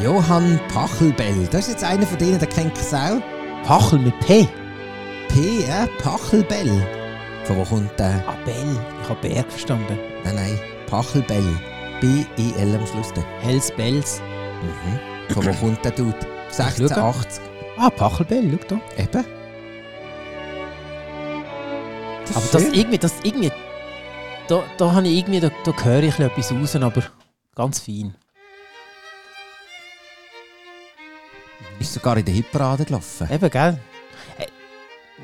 Johann 0.03 0.59
Pachelbell. 0.72 1.46
Das 1.50 1.68
ist 1.68 1.74
jetzt 1.74 1.85
einer 1.85 2.07
von 2.07 2.18
denen, 2.18 2.38
der 2.38 2.48
kennt 2.48 2.74
keine 2.74 2.87
Sau. 2.87 3.22
Pachel 3.64 3.98
mit 3.98 4.18
P. 4.20 4.48
P, 5.29 5.66
ja, 5.68 5.87
Pachelbell. 6.03 6.87
Von 7.44 7.57
wo 7.59 7.64
kommt 7.64 7.98
der? 7.98 8.24
Ah, 8.27 8.37
Bell. 8.44 8.77
Ich 9.03 9.09
habe 9.09 9.29
Berg 9.29 9.50
verstanden. 9.50 9.98
Nein, 10.24 10.35
nein, 10.37 10.59
Pachelbell. 10.87 11.44
B-E-L 12.00 12.74
am 12.74 12.87
Schluss. 12.87 13.12
dann. 13.14 13.24
Hells 13.40 13.70
Bells. 13.70 14.22
Mhm. 14.62 15.35
Von 15.35 15.46
wo 15.46 15.53
kommt 15.53 15.85
der 15.85 15.92
Dude? 15.92 16.16
1680. 16.50 17.53
Ah, 17.76 17.90
Pachelbell, 17.90 18.58
schau 18.68 18.76
da. 18.76 19.02
Eben. 19.02 19.24
Aber 22.34 22.46
das 22.52 22.62
irgendwie, 22.72 22.98
das 22.98 23.14
irgendwie. 23.22 23.52
Da, 24.48 24.62
da 24.78 24.92
habe 24.92 25.06
ich 25.08 25.18
irgendwie, 25.18 25.40
da, 25.40 25.50
da 25.64 25.72
höre 25.84 26.02
ich 26.04 26.18
etwas 26.18 26.52
raus, 26.52 26.76
aber 26.76 27.02
ganz 27.54 27.80
fein. 27.80 28.14
ist 31.80 31.92
sogar 31.92 32.16
in 32.16 32.24
der 32.24 32.34
Hitparade 32.34 32.84
gelaufen. 32.84 33.28
Eben, 33.30 33.50
gell? 33.50 33.78
Äh, 34.38 34.46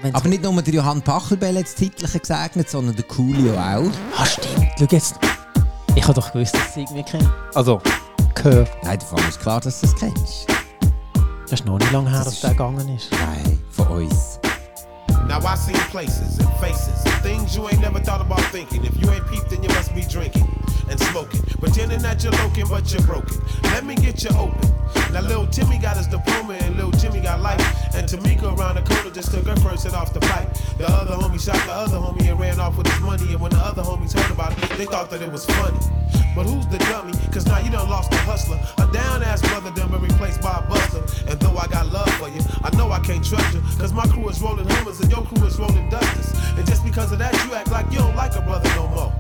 wenn's- 0.02 0.14
Aber 0.14 0.28
nicht 0.28 0.42
nur 0.42 0.60
der 0.60 0.74
Johann 0.74 1.00
Pachelbell 1.00 1.56
hat 1.56 1.64
das 1.64 1.74
Titelchen 1.74 2.20
gesegnet, 2.20 2.68
sondern 2.68 2.96
der 2.96 3.04
Coolio 3.04 3.54
auch. 3.54 3.90
Ah, 4.18 4.26
stimmt. 4.26 4.66
Schau 4.78 4.86
jetzt. 4.90 5.14
Ich 5.94 6.02
habe 6.04 6.14
doch 6.14 6.32
gewusst, 6.32 6.54
dass 6.54 6.62
ich 6.62 6.68
es 6.70 6.76
irgendwie 6.76 7.02
kenne. 7.02 7.32
Also, 7.54 7.80
gehört. 8.34 8.70
Nein, 8.82 8.98
davon 8.98 9.18
ist 9.28 9.40
klar, 9.40 9.60
dass 9.60 9.80
du 9.80 9.86
das 9.86 9.96
kennst. 9.96 10.46
Das 11.50 11.58
ist 11.58 11.66
noch 11.66 11.80
nicht 11.80 11.90
lange 11.90 12.08
her, 12.08 12.22
dass 12.22 12.40
der 12.42 12.50
gegangen 12.50 12.88
ist. 12.94 13.10
Nein, 13.10 13.58
von 13.72 13.88
uns. 13.88 14.38
Now 15.26 15.40
I 15.40 15.56
seen 15.56 15.74
places 15.90 16.38
and 16.38 16.48
faces, 16.60 17.02
things 17.22 17.56
you 17.56 17.66
ain't 17.68 17.80
never 17.80 17.98
thought 17.98 18.20
about 18.20 18.40
thinking. 18.52 18.84
If 18.84 18.96
you 19.02 19.10
ain't 19.10 19.26
peeped, 19.26 19.50
then 19.50 19.60
you 19.64 19.68
must 19.70 19.92
be 19.92 20.02
drinking 20.02 20.46
and 20.88 21.00
smoking, 21.00 21.42
pretending 21.58 22.02
that 22.02 22.22
you're 22.22 22.32
looking, 22.44 22.68
but 22.68 22.92
you're 22.92 23.02
broken. 23.02 23.42
Let 23.74 23.84
me 23.84 23.96
get 23.96 24.22
you 24.22 24.30
open. 24.38 24.70
Now 25.12 25.22
little 25.22 25.46
Timmy 25.48 25.78
got 25.78 25.96
his 25.96 26.06
diploma 26.06 26.54
and 26.54 26.76
little 26.76 26.92
Jimmy 26.92 27.20
got 27.20 27.40
life, 27.40 27.60
and 27.96 28.08
Tamika 28.08 28.56
around 28.56 28.76
the 28.76 28.82
corner 28.82 29.10
just 29.10 29.32
took 29.32 29.44
her 29.46 29.56
first 29.56 29.82
hit 29.82 29.94
off 29.94 30.14
the 30.14 30.20
pipe. 30.20 30.54
The 30.78 30.86
other 30.86 31.16
homie 31.16 31.40
shot 31.40 31.58
the 31.66 31.72
other 31.72 31.96
homie 31.96 32.30
and 32.30 32.38
ran 32.38 32.60
off 32.60 32.78
with 32.78 32.86
his 32.86 33.00
money, 33.00 33.26
and 33.32 33.40
when 33.40 33.50
the 33.50 33.58
other 33.58 33.82
homies 33.82 34.12
heard 34.16 34.30
about 34.30 34.52
it, 34.52 34.78
they 34.78 34.86
thought 34.86 35.10
that 35.10 35.20
it 35.20 35.32
was 35.32 35.46
funny. 35.46 35.78
But 36.34 36.46
who's 36.46 36.66
the 36.66 36.78
dummy? 36.78 37.12
Cause 37.32 37.46
now 37.46 37.58
you 37.58 37.70
done 37.70 37.88
lost 37.88 38.12
a 38.12 38.16
hustler. 38.18 38.58
A 38.78 38.90
down 38.92 39.22
ass 39.22 39.40
brother 39.42 39.70
done 39.72 39.90
been 39.90 40.02
replaced 40.02 40.40
by 40.40 40.58
a 40.58 40.68
buster. 40.68 41.02
And 41.28 41.38
though 41.40 41.56
I 41.56 41.66
got 41.66 41.90
love 41.92 42.10
for 42.14 42.28
you, 42.28 42.40
I 42.62 42.74
know 42.76 42.90
I 42.90 43.00
can't 43.00 43.24
trust 43.24 43.52
you. 43.54 43.60
Cause 43.78 43.92
my 43.92 44.06
crew 44.06 44.28
is 44.28 44.40
rolling 44.40 44.68
Hummers 44.68 45.00
and 45.00 45.10
your 45.10 45.22
crew 45.22 45.44
is 45.46 45.58
rolling 45.58 45.88
Dusters. 45.90 46.32
And 46.56 46.66
just 46.66 46.84
because 46.84 47.12
of 47.12 47.18
that, 47.18 47.32
you 47.44 47.54
act 47.54 47.70
like 47.70 47.90
you 47.90 47.98
don't 47.98 48.16
like 48.16 48.34
a 48.36 48.42
brother 48.42 48.68
no 48.76 48.88
more. 48.88 49.12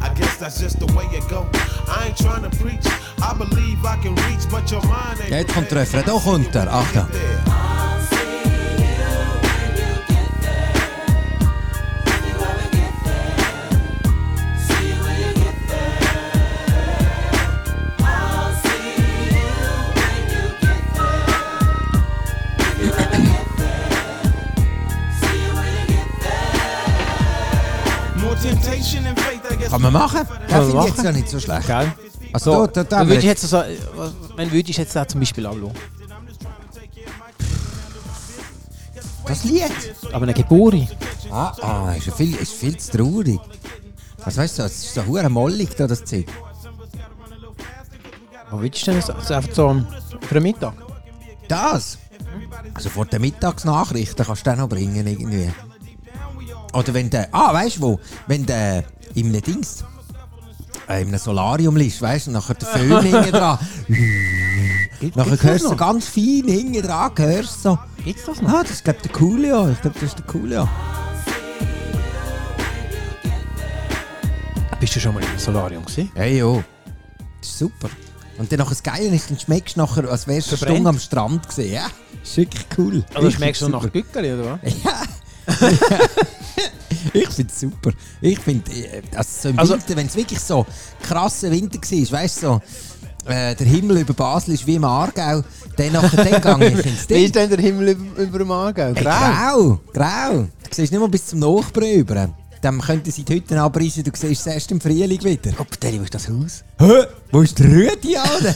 I 0.00 0.12
guess 0.14 0.36
that's 0.38 0.60
just 0.60 0.78
the 0.78 0.86
way 0.94 1.04
it 1.12 1.28
go. 1.28 1.48
I 1.88 2.08
ain't 2.08 2.16
trying 2.16 2.48
to 2.48 2.50
preach. 2.56 2.86
I 3.22 3.34
believe 3.34 3.84
I 3.84 3.96
can 4.02 4.14
reach, 4.26 4.48
but 4.50 4.70
your 4.70 4.82
mind 4.86 5.20
ain't. 5.20 5.30
Jetzt 5.30 5.54
kommt 5.54 5.70
der 5.70 5.80
Refrain. 5.80 6.04
Da 6.04 6.12
kommt 6.12 6.54
er. 6.54 6.72
Achtung. 6.72 7.06
Machen? 29.98 30.20
Man 30.50 30.64
finde 30.66 30.80
ich 30.80 30.86
jetzt 30.88 31.04
ja 31.04 31.12
nicht 31.12 31.28
so 31.28 31.40
schlecht. 31.40 31.66
Gell? 31.66 31.92
Also, 32.32 32.66
da, 32.66 32.66
da, 32.66 32.82
da 32.82 32.84
Dann 32.84 32.98
haben 33.00 33.08
wir 33.08 33.14
würde 33.14 33.20
ich 33.20 33.26
jetzt, 33.26 33.42
so, 33.42 33.56
was- 33.56 34.12
wenn 34.36 34.52
würde 34.52 34.70
ich 34.70 34.76
jetzt 34.76 34.94
da 34.96 35.06
zum 35.06 35.20
Beispiel 35.20 35.46
ablassen. 35.46 35.76
das 39.26 39.44
Lied. 39.44 39.62
Aber 40.12 40.22
eine 40.24 40.34
Geburt. 40.34 40.74
Ah, 41.30 41.52
ah 41.60 41.92
ist, 41.96 42.06
ja 42.06 42.12
viel, 42.14 42.34
ist 42.36 42.52
viel 42.52 42.76
zu 42.76 42.96
traurig. 42.96 43.40
Was 44.24 44.36
weißt 44.36 44.58
du, 44.58 44.62
es 44.62 44.84
ist 44.84 44.94
so 44.94 45.04
hure 45.06 45.28
mollig 45.28 45.70
da, 45.76 45.86
das 45.86 46.04
Zeug. 46.04 46.26
Wo 48.50 48.60
willst 48.60 48.82
du 48.86 48.92
denn 48.92 49.00
das? 49.00 49.10
Also 49.10 49.34
einfach 49.34 49.54
so 49.54 49.68
am- 49.68 49.86
für 50.20 50.34
den 50.34 50.42
Mittag? 50.44 50.74
Das? 51.48 51.98
Also 52.74 52.90
vor 52.90 53.06
der 53.06 53.18
Mittagsnachrichten 53.20 54.24
kannst 54.24 54.46
du 54.46 54.50
den 54.50 54.58
noch 54.60 54.68
bringen 54.68 55.06
irgendwie. 55.06 55.50
Oder 56.72 56.94
wenn 56.94 57.10
der, 57.10 57.28
ah, 57.32 57.52
weißt 57.52 57.76
du 57.78 57.80
wo? 57.82 58.00
Wenn 58.26 58.46
der 58.46 58.84
in 59.16 59.28
einem 59.28 59.40
Dings, 59.40 59.82
äh, 60.88 61.00
in 61.00 61.08
einem 61.08 61.18
Solarium 61.18 61.76
liegt, 61.76 62.00
weißt 62.00 62.26
du, 62.26 62.32
nachher 62.32 62.54
der 62.54 62.68
Föhn 62.68 63.02
hinten 63.02 63.32
dran. 63.32 63.58
nachher 65.14 65.42
hörst 65.42 65.64
du 65.64 65.68
so 65.68 65.70
noch? 65.70 65.76
ganz 65.78 66.06
fein 66.06 66.44
hinten 66.46 66.82
dran, 66.82 67.10
hörst 67.16 67.62
so. 67.62 67.78
Gibt's 68.04 68.26
das 68.26 68.42
noch? 68.42 68.50
Ah, 68.50 68.62
das 68.62 68.72
ist 68.72 68.84
glaube 68.84 69.00
der 69.02 69.12
Coolio. 69.12 69.70
Ich 69.70 69.80
glaube, 69.80 69.98
das 69.98 70.10
ist 70.10 70.18
der 70.18 70.26
Coolio. 70.26 70.68
Bist 74.78 74.94
du 74.94 75.00
schon 75.00 75.14
mal 75.14 75.22
im 75.22 75.38
Solarium 75.38 75.84
gewesen? 75.84 76.10
Hey, 76.14 76.38
jo. 76.38 76.62
Das 77.40 77.48
ist 77.48 77.58
super. 77.58 77.88
Und 78.36 78.52
dann 78.52 78.58
nachher 78.58 78.68
das 78.70 78.82
Geile 78.82 79.08
ist, 79.14 79.30
dann 79.30 79.38
schmeckst 79.38 79.76
du 79.76 79.80
nachher, 79.80 80.10
als 80.10 80.26
wärst 80.26 80.52
du 80.52 80.56
eine? 80.56 80.74
Stunde 80.74 80.90
am 80.90 80.98
Strand 80.98 81.48
gesehen. 81.48 81.72
Ja, 81.72 81.86
ist 82.22 82.36
wirklich 82.36 82.66
cool. 82.76 83.02
Also 83.14 83.30
schmeckst 83.30 83.62
du 83.62 83.68
noch 83.70 83.82
nach 83.82 83.90
Gückeli, 83.90 84.34
oder 84.34 84.44
was? 84.52 84.58
Ich 84.62 84.84
finde 87.36 87.52
es 87.52 87.60
super. 87.60 87.90
Ich 88.20 88.38
finde, 88.40 88.70
äh, 88.72 89.02
also 89.14 89.30
so 89.42 89.48
im 89.50 89.58
Also- 89.58 89.74
Winter, 89.74 89.96
wenn 89.96 90.06
es 90.06 90.16
wirklich 90.16 90.40
so 90.40 90.66
krasser 91.02 91.50
Winter 91.50 91.78
war, 91.78 92.12
weißt 92.20 92.36
du, 92.42 92.46
so, 92.46 92.60
äh, 93.30 93.54
der 93.54 93.66
Himmel 93.66 93.98
über 93.98 94.14
Basel 94.14 94.54
ist 94.54 94.66
wie 94.66 94.76
im 94.76 94.84
Aargau, 94.84 95.42
dann, 95.76 95.92
nachher, 95.92 96.40
dann 96.40 96.60
gehe 96.60 96.70
ich 96.80 96.86
ins 96.86 97.08
Wie 97.08 97.24
ist 97.24 97.34
denn 97.34 97.48
der 97.50 97.58
Himmel 97.58 97.88
über, 97.90 98.22
über 98.22 98.38
dem 98.38 98.50
Aargau? 98.50 98.92
Hey, 98.94 99.04
grau, 99.04 99.80
grau. 99.92 100.32
Du 100.42 100.48
siehst 100.70 100.92
nicht 100.92 101.00
mal 101.00 101.08
bis 101.08 101.26
zum 101.26 101.38
Nachbarn 101.40 101.86
über. 101.90 102.28
Dann 102.62 102.80
könnten 102.80 103.10
sie 103.12 103.22
die 103.22 103.34
Hütten 103.34 103.58
abreißen, 103.58 104.02
du 104.02 104.10
siehst 104.14 104.40
es 104.40 104.46
erst 104.46 104.70
im 104.72 104.80
Frühling 104.80 105.22
wieder. 105.22 105.52
Ob 105.58 105.78
der, 105.78 105.92
wo 105.98 106.02
ist 106.04 106.14
das 106.14 106.28
Haus? 106.28 106.64
Hä? 106.78 107.04
Wo 107.30 107.42
ist 107.42 107.58
der 107.58 107.66
Rüdi, 107.66 108.16
Alter? 108.16 108.54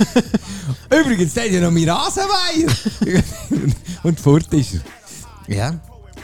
Übrigens, 1.01 1.35
der 1.35 1.45
hat 1.45 1.51
ja 1.53 1.61
noch 1.61 1.71
meinen 1.71 1.91
Rasenmeier. 1.91 2.73
Und 4.03 4.19
fort 4.19 4.53
ist 4.55 4.75
er. 4.75 5.55
Ja, 5.55 5.75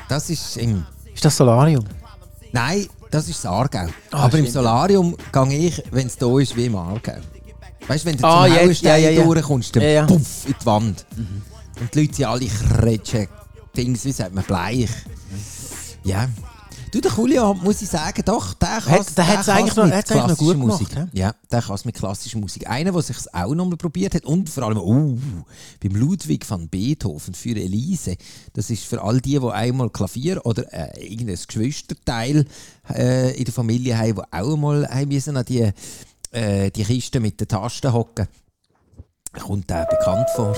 das 0.08 0.30
ist 0.30 0.56
im... 0.56 0.84
Ist 1.14 1.24
das 1.24 1.36
Solarium? 1.36 1.84
Nein, 2.56 2.86
das 3.10 3.28
ist 3.28 3.44
das 3.44 3.50
Aargau. 3.52 3.86
Ah, 4.10 4.24
Aber 4.24 4.38
im 4.38 4.44
stimmt. 4.46 4.52
Solarium 4.52 5.16
gehe 5.30 5.58
ich, 5.68 5.82
wenn 5.90 6.06
es 6.06 6.16
da 6.16 6.38
ist, 6.38 6.56
wie 6.56 6.64
im 6.66 6.76
Aargau. 6.76 7.16
Weißt 7.86 8.04
du, 8.04 8.08
wenn 8.08 8.16
du 8.16 8.24
Ah, 8.26 8.46
zum 8.46 8.56
Hauenstein 8.56 9.02
ja, 9.02 9.10
ja, 9.10 9.18
ja. 9.18 9.24
durchkommst, 9.24 9.76
dann 9.76 9.82
Ja, 9.82 9.88
ja. 9.90 10.06
puff 10.06 10.46
in 10.46 10.54
die 10.60 10.66
Wand. 10.66 11.06
Und 11.78 11.94
die 11.94 12.00
Leute 12.00 12.14
sind 12.14 12.24
alle 12.24 12.46
kretschen. 12.46 13.28
Dings, 13.76 14.04
wie 14.06 14.12
sagt 14.12 14.34
man, 14.34 14.42
bleich. 14.44 14.88
Ja. 16.02 16.28
Du, 16.96 17.02
der 17.02 17.12
Julio, 17.12 17.52
muss 17.52 17.82
ich 17.82 17.90
sagen, 17.90 18.22
doch, 18.24 18.54
der 18.54 18.80
kann 18.80 18.92
hat's 18.94 19.18
eigentlich 19.50 19.76
noch- 19.76 19.90
hat's 19.90 20.10
eigentlich 20.10 20.28
noch 20.28 20.38
gut 20.38 20.52
gemacht, 20.52 20.80
Musik. 20.80 20.96
hä? 20.96 21.04
Ja, 21.12 21.34
der 21.52 21.60
kann 21.60 21.74
es 21.74 21.84
mit 21.84 21.94
klassischer 21.94 22.38
Musik. 22.38 22.70
Einer, 22.70 22.90
der 22.92 23.02
sich 23.02 23.16
auch 23.34 23.54
noch 23.54 23.66
mal 23.66 23.76
probiert 23.76 24.14
hat 24.14 24.24
und 24.24 24.48
vor 24.48 24.62
allem, 24.62 24.78
oh, 24.78 25.18
beim 25.82 25.94
Ludwig 25.94 26.48
van 26.48 26.70
Beethoven 26.70 27.34
für 27.34 27.50
Elise, 27.50 28.16
das 28.54 28.70
ist 28.70 28.84
für 28.84 29.02
all 29.02 29.20
die, 29.20 29.38
die 29.38 29.46
einmal 29.50 29.90
Klavier 29.90 30.40
oder 30.46 30.72
äh, 30.72 31.04
irgendein 31.06 31.36
Geschwisterteil 31.46 32.46
äh, 32.88 33.36
in 33.36 33.44
der 33.44 33.52
Familie 33.52 33.98
haben, 33.98 34.14
die 34.14 34.22
auch 34.32 34.54
einmal 34.54 34.88
haben 34.88 35.08
müssen 35.08 35.36
an 35.36 35.44
die, 35.44 35.70
äh, 36.30 36.70
die 36.70 36.84
Kiste 36.84 37.20
mit 37.20 37.38
den 37.38 37.48
Tasten 37.48 37.92
hocken. 37.92 38.26
Kommt 39.34 39.68
der 39.68 39.84
bekannt 39.84 40.30
vor. 40.34 40.56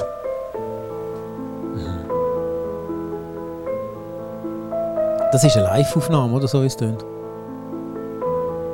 Das 5.31 5.45
ist 5.45 5.57
eine 5.57 5.67
Live-Aufnahme, 5.67 6.35
oder 6.35 6.49
so 6.49 6.62
wie 6.62 6.67
es 6.67 6.77
tönt. 6.77 7.05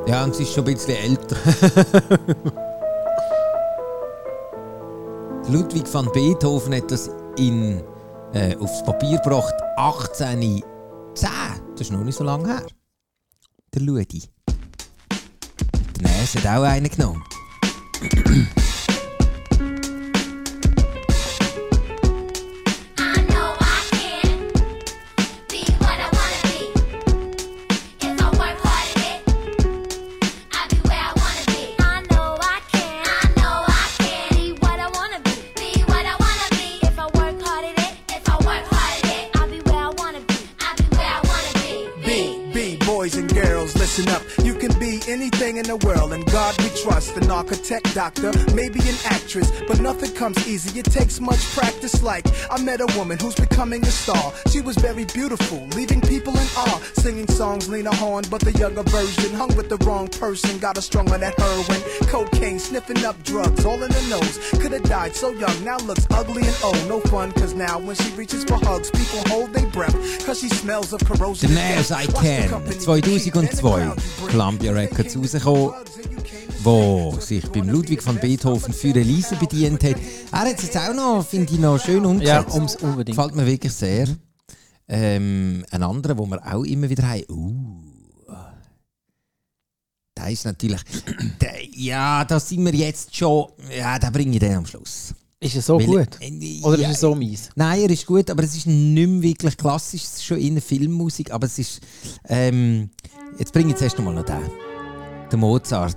Ja, 0.07 0.23
und 0.23 0.37
sie 0.37 0.45
ist 0.45 0.53
schon 0.55 0.65
ein 0.65 0.75
bisschen 0.75 0.97
älter. 0.97 1.37
Ludwig 5.49 5.93
van 5.93 6.11
Beethoven 6.13 6.75
hat 6.77 6.91
das 6.91 7.11
in, 7.37 7.83
äh, 8.33 8.57
aufs 8.57 8.85
Papier 8.85 9.19
gebracht 9.19 9.55
1810. 9.77 10.63
Das 11.15 11.81
ist 11.81 11.91
noch 11.91 12.05
nicht 12.05 12.17
so 12.17 12.25
lange 12.25 12.47
her. 12.47 12.67
Der 13.75 13.83
Ludi. 13.83 14.23
Der 16.01 16.03
Näs 16.03 16.37
hat 16.37 16.47
auch 16.47 16.63
einen 16.63 16.89
genommen. 16.89 17.23
Be 45.45 45.51
anything 45.51 45.73
in 45.73 45.79
the 45.79 45.87
world, 45.87 46.13
and 46.13 46.25
God 46.27 46.57
we 46.63 46.69
trust. 46.83 47.17
An 47.17 47.31
architect, 47.31 47.95
doctor, 47.95 48.33
maybe 48.55 48.81
an 48.81 48.97
actress, 49.05 49.51
but 49.69 49.81
nothing 49.81 50.13
comes 50.13 50.47
easy. 50.49 50.79
It 50.79 50.87
takes 50.87 51.21
much 51.21 51.41
practice. 51.55 52.03
Like, 52.03 52.27
I 52.51 52.61
met 52.63 52.81
a 52.81 52.87
woman 52.97 53.19
who's 53.19 53.35
becoming 53.35 53.83
a 53.83 53.91
star. 53.91 54.33
She 54.51 54.61
was 54.61 54.77
very 54.77 55.05
beautiful, 55.07 55.67
leaving 55.77 56.01
people 56.01 56.33
in 56.33 56.47
awe. 56.57 56.81
Singing 56.95 57.29
songs, 57.29 57.69
Lena 57.69 57.95
Horne, 57.95 58.25
but 58.31 58.41
the 58.41 58.53
younger 58.53 58.83
version. 58.85 59.35
Hung 59.35 59.55
with 59.57 59.69
the 59.69 59.79
wrong 59.85 60.09
person, 60.09 60.59
got 60.59 60.77
her 60.77 60.83
strung 60.83 61.11
on 61.13 61.21
that 61.21 61.39
heroin. 61.39 61.83
Cocaine, 62.09 62.59
sniffing 62.59 63.05
up 63.05 63.23
drugs, 63.25 63.65
all 63.65 63.83
in 63.83 63.91
the 63.91 64.07
nose. 64.09 64.39
Could 64.61 64.73
have 64.73 64.85
died 64.85 65.15
so 65.15 65.31
young, 65.31 65.65
now 65.65 65.79
looks 65.79 66.07
ugly 66.11 66.47
and 66.47 66.57
old. 66.63 66.89
No 66.89 67.01
fun, 67.01 67.33
cause 67.33 67.55
now 67.55 67.79
when 67.79 67.97
she 67.97 68.11
reaches 68.15 68.45
for 68.45 68.55
hugs, 68.55 68.91
people 68.91 69.21
hold 69.29 69.53
their 69.53 69.67
breath. 69.71 69.95
Cause 70.27 70.41
she 70.41 70.49
smells 70.49 70.93
of 70.93 71.05
corrosion. 71.05 71.51
The 71.51 71.55
Nas 71.55 71.93
I 71.93 72.07
Can 72.07 72.49
2002 72.49 74.29
Columbia 74.29 74.73
Records 74.73 75.17
rausgekommen, 75.39 75.75
wo 76.63 77.15
sich 77.21 77.47
beim 77.51 77.69
Ludwig 77.69 78.05
van 78.07 78.19
Beethoven 78.19 78.73
für 78.73 78.95
Elise 78.95 79.37
bedient 79.37 79.83
hat. 79.85 79.97
Er 80.33 80.39
hat 80.41 80.57
es 80.59 80.63
jetzt 80.65 80.77
auch 80.77 80.95
noch, 80.95 81.27
finde 81.27 81.53
ich, 81.53 81.59
noch 81.61 81.79
schön 81.79 82.03
Ja, 82.05 82.09
umgesetzt. 82.41 82.55
ums 82.55 82.77
unbedingt. 82.77 83.17
Gefällt 83.17 83.35
mir 83.37 83.47
wirklich 83.47 83.73
sehr. 83.73 84.09
Ähm, 84.89 85.65
ein 85.71 85.83
anderer, 85.83 86.15
den 86.15 86.29
wir 86.31 86.55
auch 86.55 86.63
immer 86.65 86.89
wieder 86.91 87.09
haben. 87.09 87.25
Uh, 87.31 88.35
der 90.17 90.31
ist 90.31 90.45
natürlich. 90.45 90.81
Der, 91.41 91.53
ja, 91.75 92.25
da 92.25 92.39
sind 92.39 92.65
wir 92.65 92.75
jetzt 92.75 93.15
schon. 93.17 93.49
Ja, 93.77 93.99
den 93.99 94.13
bringe 94.13 94.33
ich 94.35 94.39
dann 94.41 94.57
am 94.57 94.67
Schluss. 94.67 95.15
Ist 95.41 95.57
es 95.57 95.67
so 95.67 95.79
Weil- 95.79 95.87
gut? 95.87 96.19
äh, 96.21 96.61
Oder 96.63 96.79
ja, 96.79 96.89
ist 96.89 96.95
es 96.97 97.01
so 97.01 97.15
mies? 97.15 97.51
Nein, 97.55 97.81
er 97.83 97.91
ist 97.91 98.07
gut, 98.07 98.31
aber 98.31 98.43
es 98.45 98.55
ist 98.57 98.67
nicht 98.67 99.09
mehr 99.09 99.23
wirklich 99.23 99.57
klassisch. 99.57 100.03
Es 100.05 100.13
ist 100.15 100.25
schon 100.25 100.39
in 100.39 100.55
der 100.55 100.63
Filmmusik, 100.63 101.31
aber 101.33 101.47
es 101.47 101.59
ist. 101.59 101.81
Ähm, 102.29 102.91
jetzt 103.39 103.53
bringe 103.53 103.71
ich 103.73 103.77
zuerst 103.77 103.99
noch 103.99 104.05
mal 104.05 104.15
noch 104.15 104.25
den. 104.25 104.41
Den 105.35 105.41
Mozart. 105.41 105.97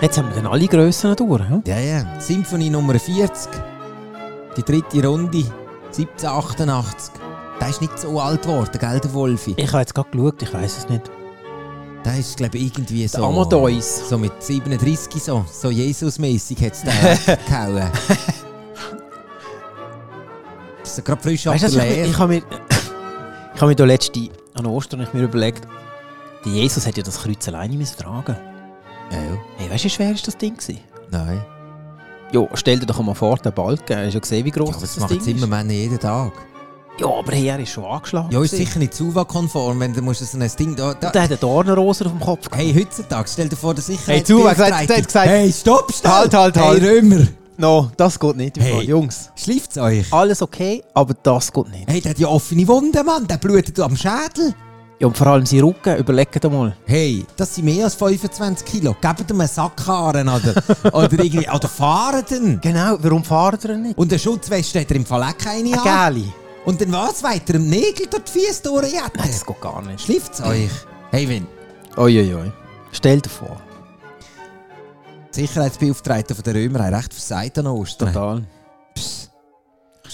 Jetzt 0.00 0.16
haben 0.16 0.28
wir 0.28 0.36
dann 0.36 0.46
alle 0.46 0.68
Grössen 0.68 1.16
durch. 1.16 1.40
Ja? 1.40 1.60
Ja, 1.66 1.78
ja. 1.80 2.20
Symphonie 2.20 2.70
Nummer 2.70 2.96
40. 2.96 3.50
Die 4.56 4.62
dritte 4.62 5.04
Runde. 5.04 5.44
1788. 5.86 7.14
Der 7.60 7.68
ist 7.68 7.80
nicht 7.80 7.98
so 7.98 8.20
alt 8.20 8.42
geworden, 8.42 8.78
gell, 8.78 9.00
der 9.00 9.12
Wolfi? 9.12 9.54
Ich 9.56 9.72
habe 9.72 9.80
jetzt 9.80 9.92
gerade 9.92 10.08
geschaut, 10.08 10.40
ich 10.40 10.54
weiß 10.54 10.78
es 10.78 10.88
nicht. 10.88 11.10
Der 12.04 12.16
ist, 12.16 12.36
glaube 12.36 12.58
ich, 12.58 12.66
irgendwie 12.66 13.08
so. 13.08 13.18
Der 13.18 13.26
Amadeus. 13.26 14.08
So 14.08 14.18
mit 14.18 14.40
37 14.40 15.20
so. 15.20 15.44
So 15.50 15.70
Jesus-mäßig 15.72 16.64
hat 16.64 16.74
es 16.74 16.82
den 16.82 17.36
gehauen. 17.48 17.90
Das 20.84 20.96
ist 20.96 21.04
gerade 21.04 21.20
frisch 21.20 21.44
ab 21.48 21.54
Weißt 21.54 21.64
der 21.64 21.70
du, 21.70 21.76
was 21.78 21.84
ich, 21.86 21.90
Lehre. 21.90 22.06
ich 22.08 22.18
habe 22.18 22.34
mir, 22.34 22.38
ich 23.56 23.60
habe 23.60 23.66
mir 23.70 23.74
da 23.74 23.84
letzte 23.84 24.28
an 24.54 24.66
Ostern 24.66 25.00
ich 25.00 25.12
mir 25.12 25.24
überlegt, 25.24 25.64
der 25.64 25.70
Jesus 26.44 26.86
hat 26.86 26.96
ja 26.96 27.02
das 27.02 27.20
Kreuz 27.22 27.46
alleine 27.48 27.74
müssen 27.76 27.96
tragen. 27.98 28.36
Ja, 29.10 29.16
ja. 29.18 29.38
Hey, 29.56 29.70
weißt 29.70 29.84
du, 29.84 29.86
wie 29.86 29.90
schwer 29.90 30.12
ist 30.12 30.26
das 30.26 30.36
Ding 30.36 30.56
gewesen? 30.56 30.80
Nein. 31.10 31.42
Ja, 32.32 32.46
stell 32.54 32.78
dir 32.78 32.86
doch 32.86 33.00
mal 33.02 33.14
vor, 33.14 33.36
den 33.38 33.52
Balken. 33.52 33.96
Hast 33.96 34.06
du 34.06 34.12
schon 34.12 34.20
gesehen, 34.20 34.44
wie 34.44 34.50
groß 34.50 34.68
Ja, 34.68 34.74
aber 34.74 34.80
das, 34.82 34.94
das 34.94 34.94
das 34.94 35.02
machen 35.02 35.24
Ding 35.24 35.34
ist? 35.34 35.40
Zimmermänner 35.40 35.72
jeden 35.72 35.98
Tag. 35.98 36.32
Ja, 37.00 37.06
aber 37.06 37.32
hey, 37.32 37.46
er 37.48 37.58
ist 37.60 37.70
schon 37.70 37.84
angeschlagen. 37.84 38.30
Ja, 38.30 38.42
ist 38.42 38.50
gewesen. 38.50 38.66
sicher 38.66 38.78
nicht 38.80 38.92
Zuwa-konform, 38.94 39.78
wenn 39.80 39.94
du 39.94 40.02
musst 40.02 40.20
so 40.30 40.38
ein 40.38 40.50
Ding 40.58 40.74
da... 40.74 40.90
Und 40.90 41.02
der 41.02 41.10
da 41.12 41.22
hat 41.22 41.28
eine 41.30 41.36
Dornenrose 41.38 42.04
auf 42.06 42.10
dem 42.12 42.20
Kopf. 42.20 42.48
hey, 42.52 42.74
heutzutage, 42.74 43.28
stell 43.32 43.48
dir 43.48 43.56
vor, 43.56 43.72
der 43.74 43.84
Hey, 44.06 44.22
Zuwa, 44.24 44.52
der 44.52 44.76
hat 44.78 44.88
gesagt- 44.88 45.28
Hey, 45.28 45.52
stopp, 45.52 45.92
stopp! 45.94 46.10
Halt, 46.12 46.34
halt, 46.34 46.56
halt. 46.56 46.82
Hey, 46.82 46.98
Römer, 46.98 47.26
No, 47.56 47.90
das 47.96 48.18
geht 48.20 48.36
nicht. 48.36 48.58
Hey. 48.58 48.82
Jungs, 48.82 49.30
schleift's 49.34 49.78
euch? 49.78 50.12
alles 50.12 50.42
okay, 50.42 50.82
aber 50.94 51.14
das 51.14 51.52
geht 51.52 51.68
nicht. 51.70 51.88
Hey, 51.88 52.00
der 52.00 52.10
hat 52.10 52.18
ja 52.18 52.28
offene 52.28 52.66
Wunden, 52.68 53.04
Mann, 53.06 53.26
der 53.26 53.36
blutet 53.38 53.78
am 53.80 53.96
Schädel. 53.96 54.54
Ja, 55.00 55.06
und 55.06 55.16
vor 55.16 55.28
allem 55.28 55.46
sein 55.46 55.60
Rücken, 55.60 55.96
überlegt 55.96 56.42
dir 56.42 56.50
mal. 56.50 56.76
Hey, 56.84 57.24
das 57.36 57.54
sind 57.54 57.66
mehr 57.66 57.84
als 57.84 57.94
25 57.94 58.66
Kilo. 58.66 58.96
Gebt 59.00 59.30
ihm 59.30 59.40
einen 59.40 59.48
Sackkarren 59.48 60.28
oder, 60.28 60.54
oder 60.92 61.12
irgendwie... 61.12 61.48
Oder 61.48 61.68
fahren 61.68 62.24
den. 62.28 62.60
Genau, 62.60 62.96
warum 62.98 63.22
fahrt 63.22 63.64
ihr 63.64 63.76
nicht? 63.76 63.96
Und 63.96 64.10
eine 64.10 64.18
Schutzweste 64.18 64.80
hat 64.80 64.90
er 64.90 64.96
im 64.96 65.06
Fall 65.06 65.22
auch 65.22 65.38
keine 65.38 65.72
Ein 65.72 65.78
an. 65.78 66.14
Gäli. 66.14 66.32
Und 66.64 66.80
dann 66.80 66.92
was? 66.92 67.22
Weiter 67.22 67.54
im 67.54 67.68
Nägel 67.68 68.08
durch 68.10 68.24
die 68.24 68.40
Füße 68.40 68.62
durchjagen? 68.64 69.12
Nein, 69.16 69.28
das 69.30 69.46
geht 69.46 69.60
gar 69.60 69.82
nicht. 69.82 70.00
Schleift's 70.00 70.40
euch? 70.40 70.70
Hey, 71.12 71.28
wenn... 71.28 71.46
Uiuiui. 71.96 72.50
Stell 72.90 73.20
dir 73.20 73.30
vor. 73.30 73.56
Die 75.32 75.42
Sicherheitsbeauftragten 75.42 76.34
von 76.34 76.42
der 76.42 76.54
Römer 76.54 76.84
haben 76.84 76.94
recht 76.94 77.14
versagt 77.14 77.56
an 77.58 77.68
Ostern. 77.68 78.12
Total. 78.12 78.42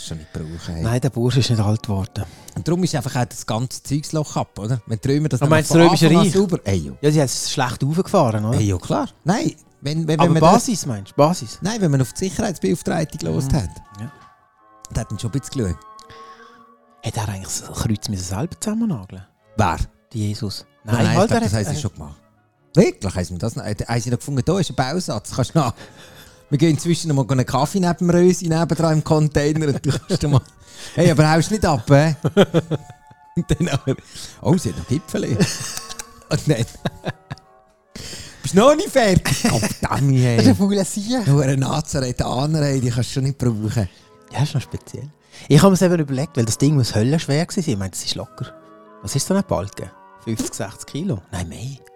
Kannst 0.06 0.10
du 0.10 0.14
nicht 0.16 0.32
brauchen. 0.34 0.74
Hey. 0.74 0.82
Nein, 0.82 1.00
der 1.00 1.08
Bursch 1.08 1.38
ist 1.38 1.48
nicht 1.48 1.62
alt 1.62 1.82
geworden. 1.82 2.24
Und 2.54 2.68
darum 2.68 2.84
ist 2.84 2.94
einfach 2.94 3.16
auch 3.16 3.24
das 3.24 3.46
ganze 3.46 3.82
Zeugsloch 3.82 4.36
ab, 4.36 4.58
oder? 4.58 4.82
Wenn 4.86 4.98
die 4.98 5.08
Römer 5.08 5.30
das 5.30 5.40
Aber 5.40 5.50
meinst 5.50 5.70
du, 5.70 5.78
das 5.78 5.86
Römische 5.86 6.10
Reich? 6.14 6.32
sauber... 6.32 6.60
Ey, 6.64 6.76
jo. 6.76 6.98
Ja, 7.00 7.10
sie 7.10 7.20
haben 7.20 7.26
es 7.26 7.50
schlecht 7.50 7.82
aufgefahren, 7.82 8.44
oder? 8.44 8.58
Hey, 8.58 8.66
ja, 8.66 8.76
klar. 8.76 9.08
Nein, 9.24 9.54
wenn, 9.80 10.06
wenn, 10.06 10.20
Aber 10.20 10.34
wenn 10.34 10.34
man 10.34 10.42
das- 10.42 10.66
Basis 10.66 10.84
meinst 10.84 11.12
du? 11.12 11.16
Basis? 11.16 11.58
Nein, 11.62 11.80
wenn 11.80 11.90
man 11.90 12.02
auf 12.02 12.12
die 12.12 12.28
Sicherheitsbeauftragte 12.28 13.16
gelost 13.16 13.52
hat. 13.54 13.70
Ja. 13.98 14.12
Da 14.92 15.00
hat 15.00 15.10
ihn 15.10 15.18
schon 15.18 15.32
ein 15.32 15.40
bisschen 15.40 15.64
geschaut. 15.64 15.78
Hat 17.02 17.16
er 17.16 17.28
eigentlich 17.28 17.60
das 17.60 17.72
Kreuz 17.72 18.08
müssen 18.08 18.24
selber 18.24 18.60
zusammennageln? 18.60 19.24
Wer? 19.56 19.78
Die 20.12 20.28
Jesus? 20.28 20.66
Nein, 20.84 20.96
nein 20.96 21.04
ich 21.04 21.18
halt, 21.18 21.28
glaube, 21.30 21.44
er 21.44 21.50
das 21.50 21.66
haben 21.66 21.74
sie 21.74 21.80
schon 21.80 21.92
gemacht. 21.94 22.20
Wirklich 22.74 23.14
haben 23.14 23.24
sie 23.24 23.38
das 23.38 23.56
noch, 23.56 23.64
haben 23.64 24.00
sie 24.00 24.10
noch 24.10 24.18
gefunden, 24.18 24.42
da 24.44 24.58
ist 24.58 24.68
ein 24.68 24.76
Bausatz, 24.76 25.34
kannst 25.34 25.54
du 25.54 25.60
noch... 25.60 25.72
Wir 26.50 26.58
gehen 26.58 26.70
inzwischen 26.70 27.08
noch 27.08 27.16
mal 27.16 27.26
einen 27.30 27.46
Kaffee 27.46 27.80
neben 27.80 27.96
dem 27.98 28.10
Rösi, 28.10 28.48
nebendran 28.48 28.94
im 28.94 29.04
Container 29.04 29.68
und 29.68 29.84
du 29.84 29.90
kannst 29.90 30.22
mal... 30.24 30.40
Hey, 30.94 31.10
aber 31.10 31.30
haust 31.30 31.50
nicht 31.50 31.64
ab, 31.64 31.84
hä? 31.88 32.16
Und 33.36 33.46
dann 33.48 33.68
aber... 33.68 33.96
Oh, 34.42 34.56
sie 34.56 34.68
hat 34.70 34.78
noch 34.78 34.86
Gipfel. 34.86 35.24
Und 35.24 36.48
dann... 36.48 36.66
Bist 38.42 38.54
noch 38.54 38.76
nicht 38.76 38.90
fertig? 38.90 39.36
Verdammt, 39.36 40.12
hey. 40.12 40.36
Das 40.36 40.44
ist 40.44 40.50
ein 40.50 40.56
fauler 40.56 40.84
Sieg. 40.84 41.26
Nur 41.26 41.42
eine 41.42 41.56
Nazareth 41.56 42.22
Anerei, 42.22 42.78
die 42.78 42.90
kannst 42.90 43.10
du 43.10 43.14
schon 43.14 43.24
nicht 43.24 43.38
brauchen. 43.38 43.88
Ja, 44.32 44.42
ist 44.42 44.54
noch 44.54 44.60
speziell. 44.60 45.08
Ich 45.48 45.58
habe 45.62 45.70
mir 45.70 45.74
es 45.74 45.82
eben 45.82 45.98
überlegt, 45.98 46.36
weil 46.36 46.44
das 46.44 46.58
Ding 46.58 46.74
muss 46.74 46.94
höllenschwer 46.94 47.46
gewesen 47.46 47.62
sein. 47.62 47.72
Ich 47.72 47.78
meine, 47.78 47.90
das 47.90 48.04
ist 48.04 48.14
locker. 48.14 48.54
Was 49.02 49.16
ist 49.16 49.28
da 49.30 49.36
ein 49.36 49.44
Balken? 49.44 49.90
50, 50.24 50.54
60 50.54 50.86
Kilo? 50.86 51.18
Nein, 51.32 51.48
mehr. 51.48 51.93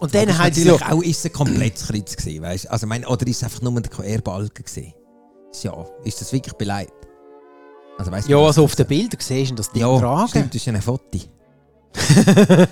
Und 0.00 0.14
dann 0.14 0.28
ist 0.28 0.36
sie 0.54 0.64
natürlich 0.64 0.84
auch 0.86 1.02
ist 1.02 1.18
es 1.18 1.24
ein 1.26 1.32
komplettes 1.32 1.86
Kreuz 1.88 2.16
gewesen, 2.16 2.42
weißt? 2.42 2.70
Also 2.70 2.86
mein, 2.86 3.04
oder 3.04 3.26
ist 3.26 3.36
es 3.38 3.44
einfach 3.44 3.62
nur 3.62 3.80
der 3.80 3.90
Querbalken 3.90 4.64
gewesen? 4.64 4.94
Ja, 5.62 5.86
ist 6.04 6.20
das 6.20 6.32
wirklich 6.32 6.54
beleidigt? 6.54 6.92
Also 7.98 8.12
weißt 8.12 8.28
Ja, 8.28 8.36
was 8.36 8.46
also 8.48 8.64
auf 8.64 8.76
den? 8.76 8.86
Bildern 8.86 9.20
siehst 9.20 9.50
du 9.50 9.54
das 9.56 9.72
Ding 9.72 9.82
Ja, 9.82 9.98
tragen. 9.98 10.28
stimmt, 10.28 10.54
das 10.54 10.62
ist 10.62 10.68
ein 10.68 10.80
Foto. 10.82 11.18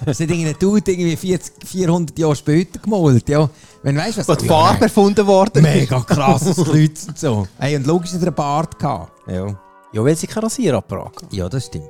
das 0.05 0.21
hat 0.21 0.31
irgendein 0.31 0.55
Dude 0.59 0.93
irgendwie 0.93 1.17
40, 1.17 1.67
400 1.67 2.17
Jahre 2.19 2.37
später 2.37 2.79
gemalt, 2.79 3.29
ja. 3.29 3.49
Wenn 3.83 3.97
weißt 3.97 4.19
was? 4.19 4.29
Wo 4.29 4.35
die 4.35 4.47
Farbe 4.47 4.85
erfunden 4.85 5.27
worden 5.27 5.63
Mega 5.63 6.01
krasses 6.01 6.57
Kreuz 6.57 7.07
und 7.09 7.19
so. 7.19 7.49
Hey, 7.59 7.77
und 7.77 7.87
logisch 7.87 8.13
hat 8.13 8.21
er 8.21 8.27
einen 8.29 8.35
Bart 8.37 8.79
gehabt. 8.79 9.29
Ja. 9.29 9.47
Ja, 9.93 10.05
weil 10.05 10.17
sie 10.17 10.27
keinen 10.27 10.45
Rasierapparat 10.45 11.13
ja, 11.33 11.49
das 11.49 11.67
stimmt. 11.67 11.89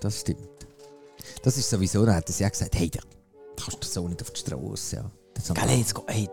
Das 0.00 0.20
stimmt. 0.20 0.48
Das 1.42 1.56
ist 1.56 1.68
sowieso, 1.68 2.06
da 2.06 2.14
hat 2.14 2.28
er 2.30 2.36
ja 2.36 2.48
gesagt, 2.48 2.74
hey, 2.78 2.88
da 2.88 3.00
kannst 3.64 3.84
du 3.84 3.88
so 3.88 4.08
nicht 4.08 4.22
auf 4.22 4.30
die 4.30 4.40
Straße. 4.40 4.96
Ja. 4.96 5.54
Gell, 5.54 5.78
jetzt 5.78 5.94
go- 5.94 6.04
hey. 6.06 6.28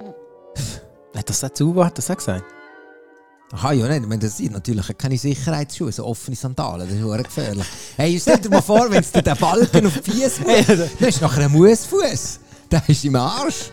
Hat 1.16 1.30
das 1.30 1.40
dazu 1.40 1.84
hat 1.84 1.98
das 1.98 2.10
auch 2.12 2.18
gesagt? 2.18 2.44
Aha, 3.54 3.72
ja 3.72 3.88
nicht. 3.88 4.02
Ich 4.02 4.08
meine, 4.08 4.20
das 4.22 4.38
sind 4.38 4.52
natürlich 4.52 4.86
keine 4.98 5.18
Sicherheitsschuhe, 5.18 5.92
so 5.92 6.06
offene 6.06 6.36
Sandalen, 6.36 6.86
das 6.88 6.96
ist 6.98 7.02
verdammt 7.02 7.24
gefährlich. 7.28 7.66
Hey, 7.96 8.20
stell 8.20 8.38
dir 8.40 8.50
mal 8.50 8.62
vor, 8.62 8.88
wenn 8.90 9.00
es 9.02 9.12
dir 9.12 9.22
den 9.22 9.38
Balken 9.38 9.88
auf 9.88 10.00
die 10.02 10.12
Fies 10.12 10.40
muss, 10.46 10.68
dann 11.00 11.08
ist 11.10 11.22
nachher 11.22 11.46
ein 11.46 11.52
Mussfuß. 11.54 12.40
Der 12.70 12.84
ist 12.90 13.06
im 13.06 13.16
Arsch. 13.16 13.72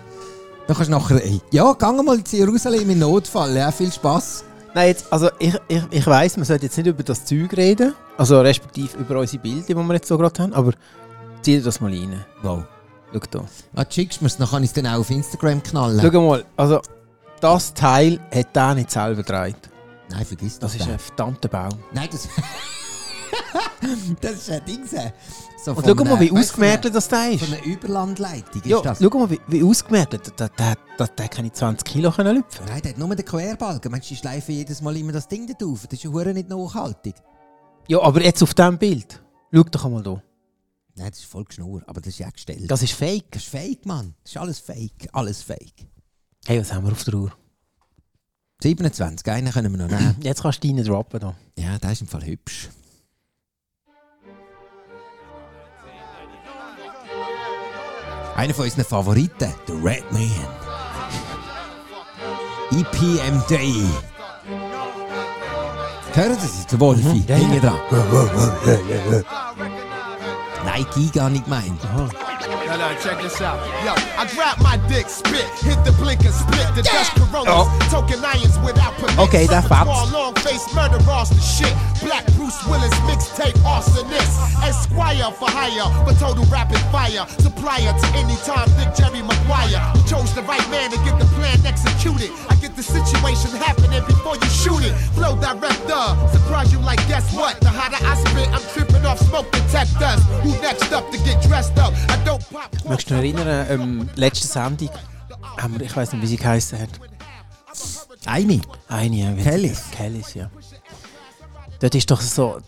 Dann 0.66 0.76
kannst 0.76 0.88
du 0.90 0.92
nachher, 0.92 1.24
ey, 1.24 1.40
ja, 1.50 1.72
geh 1.72 2.02
mal 2.02 2.22
zu 2.22 2.36
Jerusalem 2.36 2.88
in 2.88 3.00
Notfall, 3.00 3.56
ja, 3.56 3.70
viel 3.72 3.92
Spaß. 3.92 4.44
Nein, 4.74 4.88
jetzt, 4.88 5.12
also 5.12 5.28
ich, 5.38 5.54
ich, 5.68 5.82
ich 5.90 6.06
weiss, 6.06 6.36
man 6.36 6.46
sollte 6.46 6.66
jetzt 6.66 6.76
nicht 6.78 6.86
über 6.86 7.02
das 7.02 7.24
Zeug 7.24 7.52
reden. 7.56 7.94
Also 8.16 8.40
respektive 8.40 8.96
über 8.98 9.18
unsere 9.20 9.42
Bilder, 9.42 9.66
die 9.66 9.74
wir 9.74 9.94
jetzt 9.94 10.06
so 10.08 10.16
gerade 10.16 10.40
haben. 10.42 10.52
Aber 10.54 10.72
zieh 11.42 11.56
dir 11.56 11.62
das 11.64 11.80
mal 11.80 11.90
rein. 11.92 12.24
Wow. 12.42 12.62
Schau 13.14 13.20
da. 13.30 13.44
Ah, 13.76 13.84
schickst 13.88 14.20
du 14.20 14.24
mir's, 14.24 14.36
dann 14.36 14.48
kann 14.48 14.62
ich 14.64 14.70
es 14.70 14.74
dann 14.74 14.86
auch 14.86 14.98
auf 14.98 15.10
Instagram 15.10 15.62
knallen. 15.62 16.00
Schau 16.00 16.28
mal, 16.28 16.44
also 16.56 16.80
das 17.40 17.72
Teil 17.74 18.18
hat 18.34 18.56
der 18.56 18.74
nicht 18.74 18.90
selber 18.90 19.22
gedreht. 19.22 19.56
Nein, 20.10 20.24
vergiss 20.24 20.58
das. 20.58 20.72
Das 20.72 20.80
ist 20.80 20.90
ein 20.90 20.98
verdammter 20.98 21.48
Baum. 21.48 21.78
Nein, 21.92 22.08
das... 22.10 22.28
das 24.20 24.32
ist 24.32 24.50
ein 24.50 24.64
Ding. 24.64 24.84
So 25.64 25.72
Und 25.72 25.86
schau 25.86 25.94
mal, 26.04 26.20
wie 26.20 26.30
ausgemerkt 26.30 26.94
das 26.94 27.08
da 27.08 27.26
ist. 27.26 27.44
Von 27.44 27.54
einer 27.54 27.64
Überlandleitung 27.64 28.62
Ja, 28.64 28.78
ist 28.78 28.84
das. 28.84 28.98
schau 29.00 29.18
mal, 29.18 29.30
wie, 29.30 29.40
wie 29.48 29.60
der, 30.48 30.50
der 31.08 31.28
kann 31.28 31.44
nicht 31.44 31.56
20 31.56 31.84
Kilo 31.84 32.10
können 32.10 32.36
lüpfen. 32.36 32.66
Nein, 32.66 32.82
der 32.82 32.92
hat 32.92 32.98
nur 32.98 33.14
den 33.14 33.24
Querbalken. 33.24 33.90
Meinst 33.90 34.10
du, 34.10 34.14
die 34.14 34.20
schleifen 34.20 34.54
jedes 34.54 34.82
Mal 34.82 34.96
immer 34.96 35.12
das 35.12 35.28
Ding 35.28 35.46
da 35.46 35.54
drauf? 35.54 35.86
Das 35.88 35.98
ist 35.98 36.04
ja 36.04 36.32
nicht 36.32 36.48
nachhaltig. 36.48 37.14
Ja, 37.88 38.00
aber 38.02 38.22
jetzt 38.22 38.42
auf 38.42 38.54
diesem 38.54 38.78
Bild. 38.78 39.22
Schau 39.52 39.62
doch 39.62 39.84
einmal 39.84 40.02
da. 40.02 40.22
Nein, 40.96 41.10
das 41.10 41.18
ist 41.18 41.24
voll 41.26 41.44
Schnur, 41.50 41.82
aber 41.86 42.00
das 42.00 42.14
ist 42.14 42.18
ja 42.20 42.30
gestellt. 42.30 42.70
Das 42.70 42.82
ist 42.82 42.92
fake. 42.92 43.32
Das 43.32 43.42
ist 43.42 43.48
fake, 43.50 43.84
Mann. 43.84 44.14
Das 44.22 44.32
ist 44.32 44.36
alles 44.38 44.58
fake. 44.60 45.08
Alles 45.12 45.42
fake. 45.42 45.86
Hey, 46.46 46.60
was 46.60 46.72
haben 46.72 46.84
wir 46.86 46.92
auf 46.92 47.02
der 47.04 47.14
Uhr? 47.14 47.32
27, 48.62 49.26
einen 49.28 49.52
können 49.52 49.72
wir 49.76 49.86
noch 49.86 49.98
nehmen. 49.98 50.16
Jetzt 50.22 50.42
kannst 50.42 50.62
du 50.62 50.68
deinen 50.68 50.84
droppen 50.84 51.20
da. 51.20 51.34
ja, 51.58 51.78
der 51.78 51.92
ist 51.92 52.00
im 52.00 52.06
Fall 52.06 52.24
hübsch. 52.24 52.68
Einer 58.36 58.54
von 58.54 58.64
unseren 58.64 58.84
Favoriten, 58.84 59.54
der 59.68 59.84
Red 59.84 60.10
Man. 60.12 60.30
EPMD. 62.70 63.52
Hören 66.14 66.38
Sie 66.38 66.46
es, 66.46 66.66
der 66.66 66.80
Wolfi? 66.80 67.24
Ja, 67.26 67.36
Hinten 67.36 67.60
dran. 67.60 67.80
Nein, 70.64 70.86
Giga 70.94 71.28
nicht 71.28 71.44
gemeint. 71.44 71.80
Oh. 71.96 72.08
No, 72.66 72.76
no, 72.76 72.94
check 73.02 73.20
this 73.20 73.40
out. 73.40 73.58
Yo, 73.84 73.92
I 74.18 74.26
grab 74.34 74.58
my 74.60 74.76
dick, 74.88 75.08
spit, 75.08 75.44
hit 75.60 75.82
the 75.84 75.92
blink 75.92 76.24
and 76.24 76.34
split 76.34 76.74
the 76.74 76.82
dust 76.82 77.12
coronas. 77.12 77.48
Oh. 77.48 77.68
Token 77.90 78.24
irons 78.24 78.58
without 78.64 78.94
permits. 78.94 79.18
Okay, 79.18 79.46
that 79.46 79.64
Repertoire. 79.68 80.06
Long 80.12 80.34
face 80.36 80.64
murder, 80.74 80.98
the 80.98 81.40
shit. 81.40 81.72
Black 82.64 82.80
Bruce 82.80 82.90
Willis 82.90 82.94
mixtape 83.06 83.58
arsonist. 83.64 84.62
Esquire 84.62 85.30
for 85.32 85.48
hire, 85.50 86.04
but 86.04 86.18
total 86.18 86.44
rapid 86.46 86.78
fire. 86.90 87.26
Supplier 87.38 87.92
to 87.92 88.06
any 88.16 88.36
time, 88.44 88.68
Dick 88.78 88.94
Jerry 88.96 89.22
Maguire. 89.22 89.80
You 89.94 90.02
chose 90.08 90.34
the 90.34 90.42
right 90.42 90.64
man 90.70 90.90
to 90.90 90.96
get 91.04 91.18
the 91.18 91.26
plan 91.36 91.58
executed. 91.66 92.30
I 92.48 92.54
get 92.56 92.76
the 92.76 92.82
situation 92.82 93.50
happening 93.56 94.02
before 94.06 94.36
you 94.36 94.48
shoot 94.48 94.82
it. 94.84 94.94
Flow 95.14 95.36
director, 95.36 96.04
surprise 96.32 96.72
you 96.72 96.78
like 96.80 97.00
guess 97.08 97.32
what? 97.34 97.60
The 97.60 97.68
hotter 97.68 98.00
I 98.04 98.14
spit, 98.16 98.48
I'm 98.52 98.62
tripping 98.72 99.04
off 99.06 99.18
smoke 99.20 99.50
detectors. 99.52 100.22
Who 100.42 100.50
next 100.62 100.92
up 100.92 101.10
to 101.10 101.18
get 101.18 101.42
dressed 101.42 101.78
up? 101.78 101.92
I 102.08 102.16
don't 102.24 102.42
pop. 102.50 102.70
Möchtest 102.88 103.10
du 103.10 103.20
dich 103.20 103.34
erinnern, 103.34 103.66
ähm, 103.70 104.08
letzte 104.16 104.46
Sendung, 104.46 104.90
haben 105.58 105.78
wir, 105.78 105.86
ich 105.86 105.96
weiß 105.96 106.12
nicht, 106.12 106.22
wie 106.22 106.26
sie 106.26 106.36
geheißen 106.36 106.78
hat. 106.80 106.90
Eine. 108.26 108.60
Eine, 108.88 109.16
ja. 109.16 109.36
wie- 109.36 109.42
Kellys. 109.42 109.82
Kellys, 109.92 110.34
ja. 110.34 110.48
Dort 111.80 111.94
ist 111.94 112.10
doch 112.10 112.20
so, 112.20 112.58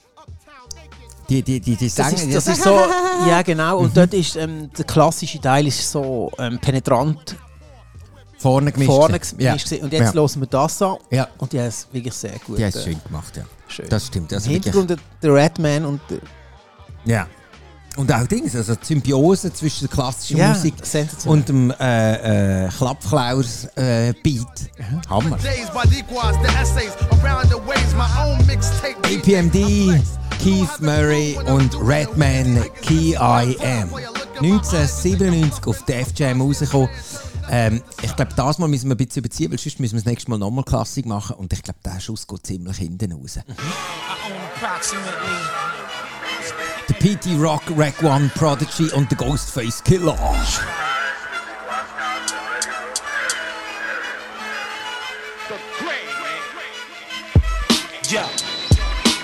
Die, 1.29 1.43
die, 1.43 1.61
die, 1.61 1.77
die 1.77 1.87
das 1.87 1.95
sagen, 1.97 2.17
ist, 2.17 2.35
das 2.35 2.47
ist 2.49 2.63
so, 2.63 2.79
ja 3.29 3.43
genau, 3.43 3.79
und 3.79 3.97
dort 3.97 4.15
ist, 4.15 4.37
ähm, 4.37 4.71
der 4.77 4.85
klassische 4.85 5.41
Teil 5.41 5.67
ist 5.67 5.91
so 5.91 6.31
ähm, 6.39 6.59
penetrant 6.59 7.37
vorne 8.39 8.71
gemischt. 8.71 8.91
vorne 8.93 9.19
gemischt 9.19 9.67
gewesen. 9.67 9.83
und 9.85 9.93
jetzt 9.93 10.15
ja. 10.15 10.21
hören 10.21 10.41
wir 10.41 10.47
das 10.47 10.83
an 10.83 10.97
Ja, 11.11 11.29
und 11.39 11.53
die 11.53 11.59
haben 11.59 11.67
es 11.67 11.89
wirklich 11.91 12.15
sehr 12.15 12.39
gut 12.47 12.59
die 12.59 12.63
haben 12.63 12.69
es 12.69 12.77
äh, 12.77 12.83
schön 12.85 13.03
gemacht, 13.03 13.37
ja. 13.37 13.45
schön. 13.67 13.89
Das 13.89 14.07
stimmt. 14.07 14.31
Im 14.33 14.37
Also 14.39 14.51
Hintergrund 14.51 14.91
der, 14.91 14.99
der 15.23 15.35
Redman 15.35 15.85
und 15.87 16.01
der, 16.11 16.19
ja. 17.05 17.27
Und 17.97 18.13
auch 18.13 18.27
Dings, 18.27 18.55
also 18.55 18.75
die 18.75 18.85
Symbiose 18.85 19.53
zwischen 19.53 19.89
der 19.89 19.97
klassischen 19.97 20.37
ja, 20.37 20.49
Musik 20.49 20.75
und 21.25 21.49
dem 21.49 21.71
äh, 21.81 22.67
äh, 22.67 22.69
Klappklaus 22.69 23.65
äh, 23.77 24.13
Beat. 24.23 24.47
Hammer. 25.09 25.39
Mixtape. 28.47 28.97
APMD, 29.05 30.03
Keith 30.39 30.81
Murray 30.81 31.39
und 31.47 31.75
Redman 31.81 32.63
Key 32.83 33.13
I 33.15 33.57
Am. 33.63 33.91
1997 34.43 35.67
auf 35.67 35.83
Def 35.85 36.09
Jam 36.15 36.43
rausgekommen. 36.43 36.91
Ähm, 37.49 37.83
ich 38.03 38.15
glaube, 38.17 38.33
das 38.35 38.59
Mal 38.59 38.69
müssen 38.69 38.89
wir 38.89 38.95
ein 38.95 38.99
bisschen 38.99 39.21
überziehen, 39.21 39.51
weil 39.51 39.59
sonst 39.59 39.81
müssen 39.81 39.95
wir 39.95 40.01
das 40.01 40.07
nächste 40.07 40.31
Mal 40.31 40.39
nochmal 40.39 40.65
Klassik 40.65 41.07
machen. 41.07 41.37
Und 41.37 41.53
ich 41.53 41.63
glaube, 41.63 41.79
der 41.85 42.01
Schuss 42.01 42.27
geht 42.27 42.47
ziemlich 42.47 42.77
hinten 42.77 43.13
raus. 43.13 43.39
Der 46.89 46.95
PT 46.95 47.37
Rock, 47.41 47.63
Rack 47.77 48.01
One, 48.03 48.31
Prodigy 48.35 48.91
und 48.93 49.11
der 49.11 49.19
Ghostface 49.19 49.83
Killer. 49.83 50.17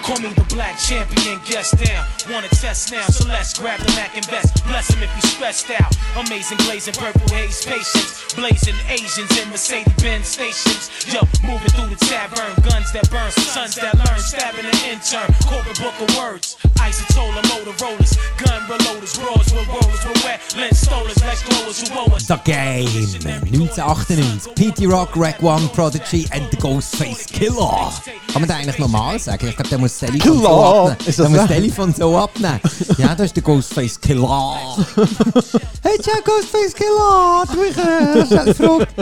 Call 0.02 0.18
me 0.18 0.34
the 0.34 0.42
black 0.54 0.78
champion, 0.78 1.38
guest 1.46 1.78
down. 1.78 2.04
Wanna 2.28 2.48
test 2.48 2.90
now, 2.90 3.06
so 3.06 3.26
let's 3.28 3.56
grab 3.56 3.78
the 3.78 3.92
Mac 3.94 4.16
and 4.16 4.26
best. 4.26 4.64
Bless 4.66 4.90
him 4.90 5.02
if 5.02 5.10
he's 5.14 5.30
stressed 5.30 5.70
out. 5.70 5.94
Amazing 6.26 6.58
glazing, 6.58 6.94
purple 6.94 7.22
haze 7.28 7.64
patience. 7.64 8.34
Blazing 8.34 8.74
Asians 8.88 9.30
in 9.38 9.48
Mercedes 9.50 9.94
Benz 10.02 10.26
stations. 10.26 10.90
Yo, 11.06 11.20
moving 11.46 11.70
through 11.70 11.94
the 11.94 12.00
tavern. 12.06 12.50
Guns 12.66 12.90
that 12.92 13.08
burn, 13.10 13.30
sons 13.30 13.76
that 13.76 13.94
learn. 13.94 14.18
Stabbing 14.18 14.66
an 14.66 14.78
intern. 14.90 15.30
Corporate 15.46 15.78
book 15.78 15.94
of 16.00 16.10
words. 16.16 16.56
Isotola, 16.82 17.40
Motorola's. 17.46 18.18
Gun 18.42 18.62
reloaders, 18.66 19.14
brawls 19.18 19.52
with 19.54 19.68
rollers. 19.68 20.02
With 20.02 20.24
wet 20.24 20.40
lens 20.56 20.82
stolers. 20.82 21.20
Lex 21.24 21.42
glowers 21.44 21.88
who 21.88 21.94
owe 21.98 22.16
us. 22.16 22.26
The 22.26 22.36
Game 22.42 22.88
1998. 23.22 24.56
P.T. 24.56 24.86
Rock, 24.86 25.14
Rack 25.16 25.40
One, 25.42 25.68
Prodigy 25.68 26.26
and 26.32 26.50
the 26.50 26.56
Ghostface 26.56 27.30
Killer. 27.30 27.92
Kann 28.32 28.40
man 28.40 28.48
da 28.48 28.56
eigentlich 28.56 28.78
normal 28.78 29.18
sagen? 29.18 29.48
Ich 29.48 29.56
glaube, 29.56 29.68
der 29.68 29.78
muss 29.78 29.91
das 29.92 30.10
Telefon 30.10 30.20
Killer! 30.20 30.42
so 30.42 30.48
abnehmen. 30.48 30.96
Ist 31.06 31.08
das 31.08 31.16
der 31.16 31.28
muss 31.28 31.38
das 31.38 31.48
so? 31.48 31.54
Telefon 31.54 31.94
so 31.94 32.16
abnehmen. 32.16 32.60
ja, 32.98 33.14
das 33.14 33.26
ist 33.26 33.36
der 33.36 33.42
Ghostface 33.42 34.00
Killer. 34.00 34.56
hey, 35.82 35.98
ciao, 36.00 36.16
Ghostface 36.24 36.74
Killer! 36.74 37.44
Du 37.52 37.60
mich 37.60 37.76
äh, 37.76 38.26
schnell 38.26 38.44
gefragt. 38.44 38.94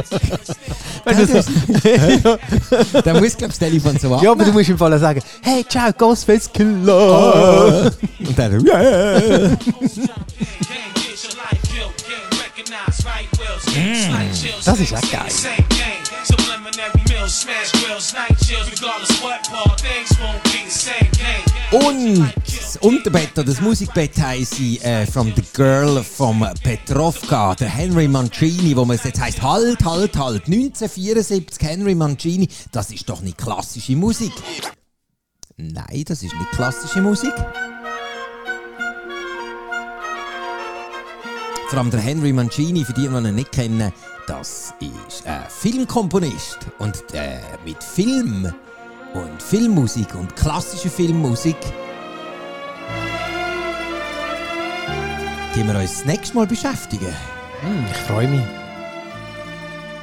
der 3.05 3.21
muss, 3.21 3.37
glaube 3.37 3.53
ich, 3.53 3.59
das 3.59 3.59
Telefon 3.59 3.99
so 3.99 4.15
abnehmen. 4.15 4.25
Ja, 4.25 4.33
aber 4.33 4.45
du 4.45 4.53
musst 4.53 4.69
im 4.69 4.79
Fall 4.79 4.95
auch 4.95 4.99
sagen, 4.99 5.23
hey, 5.43 5.65
ciao, 5.69 5.93
Ghostface 5.97 6.53
Killer. 6.53 7.91
Und 8.19 8.39
dann, 8.39 8.65
yeah. 8.67 9.21
Gang, 9.21 9.59
get 10.95 11.25
your 11.25 11.37
life 11.37 11.63
killed. 11.69 11.95
Gang, 12.07 12.29
recognize 12.39 13.05
right 13.05 13.29
wills. 13.39 13.65
Slight 13.65 14.35
chills. 14.35 14.65
Das 14.65 14.81
ist 14.81 14.95
auch 14.95 15.11
geil. 15.11 15.31
Und 21.71 22.33
das 22.45 22.77
Unterbett 22.79 23.31
das 23.35 23.61
Musikbett 23.61 24.21
heisst 24.21 24.59
äh, 24.61 25.07
From 25.07 25.33
the 25.37 25.43
Girl 25.53 26.03
vom 26.03 26.45
Petrovka, 26.63 27.55
der 27.55 27.69
Henry 27.69 28.09
Mancini, 28.09 28.75
wo 28.77 28.85
man 28.85 28.97
es 28.97 29.05
jetzt 29.05 29.21
heisst, 29.21 29.41
halt, 29.43 29.85
halt, 29.85 30.17
halt, 30.17 30.47
1974 30.47 31.57
Henry 31.61 31.95
Mancini, 31.95 32.49
das 32.73 32.91
ist 32.91 33.09
doch 33.09 33.21
nicht 33.21 33.39
klassische 33.39 33.95
Musik. 33.95 34.33
Nein, 35.57 36.05
das 36.07 36.25
ist 36.25 36.35
nicht 36.35 36.51
klassische 36.51 37.01
Musik. 37.01 37.35
Vor 41.69 41.79
allem 41.79 41.91
der 41.93 42.01
Henry 42.01 42.33
Mancini, 42.33 42.85
für 42.85 42.93
die, 42.93 43.07
die 43.07 43.07
ihn 43.07 43.35
nicht 43.37 43.53
kennen, 43.53 43.93
das 44.31 44.73
ist 44.79 45.27
ein 45.27 45.43
Filmkomponist 45.49 46.59
und 46.79 47.03
äh, 47.15 47.41
mit 47.65 47.83
Film 47.83 48.55
und 49.13 49.43
Filmmusik 49.43 50.15
und 50.15 50.37
klassischer 50.37 50.89
Filmmusik 50.89 51.57
die 55.57 55.67
wir 55.67 55.75
uns 55.75 55.97
das 55.99 56.05
nächste 56.05 56.37
Mal 56.37 56.47
beschäftigen. 56.47 57.13
Hm, 57.61 57.85
ich 57.91 57.97
freue 58.03 58.29
mich. 58.29 58.45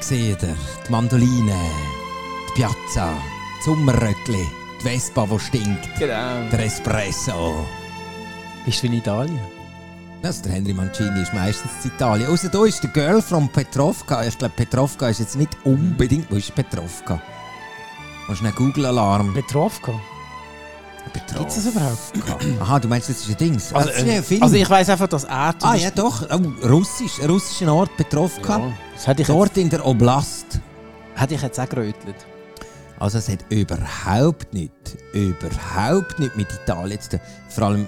Seht 0.01 0.43
ihr, 0.43 0.55
die 0.85 0.91
Mandoline, 0.91 1.55
die 2.49 2.53
Piazza, 2.61 3.13
das 3.57 3.65
Sommerröckli, 3.65 4.45
die 4.81 4.83
Vespa, 4.83 5.25
die 5.25 5.39
stinkt, 5.39 5.87
Genau. 5.97 6.49
der 6.51 6.65
Espresso. 6.65 7.65
Bist 8.65 8.83
du 8.83 8.87
in 8.87 8.93
Italien? 8.93 9.56
Also 10.23 10.43
der 10.43 10.53
Henry 10.53 10.73
Mancini 10.73 11.21
ist 11.21 11.33
meistens 11.33 11.71
in 11.83 11.91
Italien. 11.91 12.29
Außer 12.29 12.49
da 12.49 12.65
ist 12.65 12.81
der 12.83 12.89
Girl 12.89 13.21
from 13.21 13.49
Petrovka. 13.49 14.23
Ich 14.25 14.37
glaube, 14.37 14.53
Petrovka 14.55 15.09
ist 15.09 15.19
jetzt 15.19 15.35
nicht 15.35 15.55
unbedingt... 15.63 16.29
Wo 16.31 16.35
ist 16.35 16.53
Petrovka? 16.53 17.21
Musst 18.27 18.41
du 18.41 18.45
einen 18.45 18.55
Google-Alarm? 18.55 19.33
Petrovka. 19.33 19.93
Petrovka. 21.13 21.39
Gibt 21.39 21.49
es 21.49 21.55
das 21.55 21.65
überhaupt? 21.67 22.61
Aha, 22.61 22.79
du 22.79 22.87
meinst, 22.87 23.09
das 23.09 23.21
ist 23.21 23.29
ein 23.29 23.37
Dings? 23.37 23.73
Also, 23.73 23.87
das 23.87 23.97
ist 23.97 24.05
ja 24.05 24.13
ein 24.13 24.19
äh, 24.19 24.23
Film. 24.23 24.43
also 24.43 24.55
ich 24.55 24.69
weiss 24.69 24.89
einfach, 24.89 25.07
dass 25.07 25.23
er 25.23 25.55
ah, 25.61 25.75
ja 25.75 25.91
doch. 25.91 26.27
Oh, 26.29 26.67
Russisch. 26.67 27.21
Ein 27.21 27.29
russischer 27.29 27.73
Ort, 27.73 27.95
Petrovka. 27.95 28.57
Ja, 28.57 28.73
das 28.93 29.07
hätte 29.07 29.21
ich, 29.21 29.27
jetzt, 29.27 29.37
Dort 29.37 29.57
in 29.57 29.69
der 29.69 29.85
Oblast. 29.85 30.59
hätte 31.15 31.35
ich 31.35 31.41
jetzt 31.41 31.59
auch 31.59 31.69
gerötelt. 31.69 32.15
Also 32.99 33.19
es 33.19 33.29
hat 33.29 33.45
überhaupt 33.49 34.53
nicht, 34.53 34.73
überhaupt 35.13 36.19
nicht 36.19 36.35
mit 36.35 36.47
Italien 36.51 36.99
zu 36.99 37.11
tun. 37.11 37.19
Vor 37.47 37.63
allem, 37.67 37.87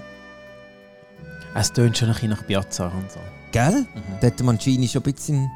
Es 1.55 1.71
tönt 1.73 1.97
schon 1.97 2.09
ein 2.09 2.13
bisschen 2.13 2.29
nach 2.29 2.45
Piazza 2.45 2.87
und 2.87 3.11
so. 3.11 3.19
gell? 3.51 3.85
Da 4.21 4.27
hat 4.27 4.39
der 4.39 4.45
Mancini 4.45 4.87
schon 4.87 5.03
ein 5.03 5.13
bisschen... 5.13 5.51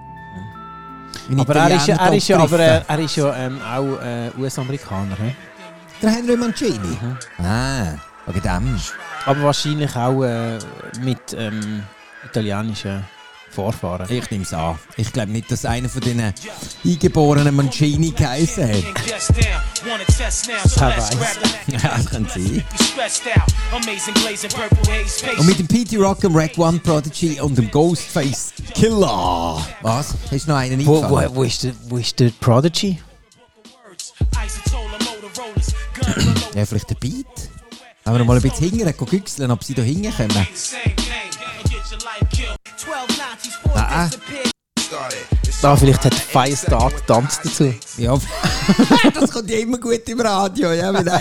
ein 1.29 1.39
Aber 1.39 1.56
er 1.56 1.75
ist 1.75 1.88
ja, 1.88 1.95
er 1.95 2.13
ist 2.13 2.27
ja, 2.27 2.38
aber, 2.39 2.56
Italiener 2.56 2.86
er 2.88 2.99
ist 2.99 3.15
ja 3.15 3.36
ähm, 3.36 3.62
auch 3.62 4.01
äh, 4.01 4.32
US-Amerikaner. 4.38 5.15
hä? 5.17 5.36
Der 6.01 6.10
Henry 6.10 6.36
Mancini? 6.36 6.79
Mhm. 6.79 7.17
Ah, 7.38 7.93
wegen 8.25 8.41
dem. 8.41 8.79
Aber 9.25 9.43
wahrscheinlich 9.43 9.95
auch 9.95 10.23
äh, 10.23 10.58
mit 11.01 11.34
ähm, 11.38 11.84
italienischen 12.25 13.06
Vorfahren. 13.53 14.07
Ich 14.09 14.29
nehme 14.31 14.43
es 14.43 14.53
an. 14.53 14.79
Ich 14.97 15.11
glaube 15.13 15.31
nicht, 15.31 15.51
dass 15.51 15.65
einer 15.65 15.87
von 15.87 16.01
diesen 16.01 16.33
eingeborenen 16.83 17.55
Mancini 17.55 18.11
geheißen 18.11 18.67
hat. 18.67 18.83
Wer 19.83 19.99
weiß. 20.17 20.47
Ja, 21.67 21.97
das 21.97 22.05
kann 22.05 22.27
sein. 22.27 22.63
Und 25.37 25.45
mit 25.45 25.59
dem 25.59 25.67
P.T. 25.67 25.97
Rock, 25.97 26.19
dem 26.21 26.35
Rack 26.35 26.57
One 26.57 26.79
Prodigy 26.79 27.39
und 27.41 27.57
dem 27.57 27.69
Ghostface 27.71 28.53
Killer. 28.73 29.65
Was? 29.81 30.15
Hast 30.31 30.45
du 30.45 30.51
noch 30.51 30.57
einen 30.57 30.85
Wo, 30.85 31.01
wo, 31.03 31.35
wo, 31.35 31.43
ist 31.43 31.63
der, 31.63 31.73
wo 31.87 31.97
ist 31.97 32.19
der 32.19 32.31
Prodigy? 32.39 32.99
Ja, 36.55 36.65
vielleicht 36.65 36.89
der 36.89 36.95
Beat? 36.95 37.25
Wenn 38.03 38.13
wir 38.13 38.19
noch 38.19 38.25
mal 38.25 38.35
ein 38.35 38.41
bisschen 38.41 38.69
hingern, 38.69 38.93
güchseln, 38.97 39.49
ob 39.51 39.63
sie 39.63 39.73
da 39.73 39.81
hinkommen. 39.81 40.47
Ah, 43.93 44.06
ah. 44.06 44.10
Da 45.62 45.75
vielleicht 45.77 46.03
hat 46.03 46.15
Firestart 46.15 47.06
Tanz 47.06 47.39
dazu. 47.43 47.71
Ja, 47.97 48.17
das 49.13 49.29
kommt 49.29 49.51
ja 49.51 49.60
immer 49.60 49.77
gut 49.77 50.10
im 50.10 50.19
Radio, 50.19 50.71
ja, 50.71 50.91
da. 51.03 51.19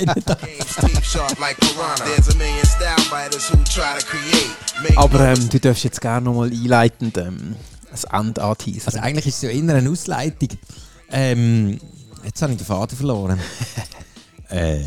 Create. 4.01 4.51
Make 4.83 4.99
Aber 4.99 5.21
ähm, 5.21 5.49
du 5.51 5.61
darfst 5.61 5.85
jetzt 5.85 6.01
gerne 6.01 6.25
nochmal 6.25 6.51
einleitend 6.51 7.19
ähm, 7.19 7.57
ein 8.11 8.27
Ende 8.27 8.43
anteasern. 8.43 8.87
Also 8.87 8.99
eigentlich 9.01 9.27
ist 9.27 9.37
es 9.37 9.43
ja 9.43 9.51
eher 9.51 9.75
eine 9.75 9.91
Ausleitung. 9.91 10.49
Ähm, 11.11 11.79
jetzt 12.25 12.41
habe 12.41 12.53
ich 12.53 12.59
den 12.59 12.67
Faden 12.67 12.97
verloren. 12.97 13.39
äh, 14.49 14.81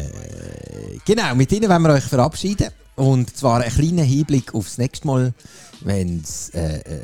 genau, 1.06 1.36
mit 1.36 1.52
ihnen 1.52 1.69
wollen 1.69 1.84
wir 1.84 1.93
euch 1.93 2.04
verabschieden. 2.04 2.71
Und 2.95 3.36
zwar 3.36 3.62
einen 3.62 3.73
kleinen 3.73 4.05
Hinblick 4.05 4.53
aufs 4.55 4.77
nächste 4.77 5.05
Mal, 5.08 5.34
wenn 5.81 6.21
es 6.21 6.49
äh, 6.49 6.77
äh, 6.79 7.01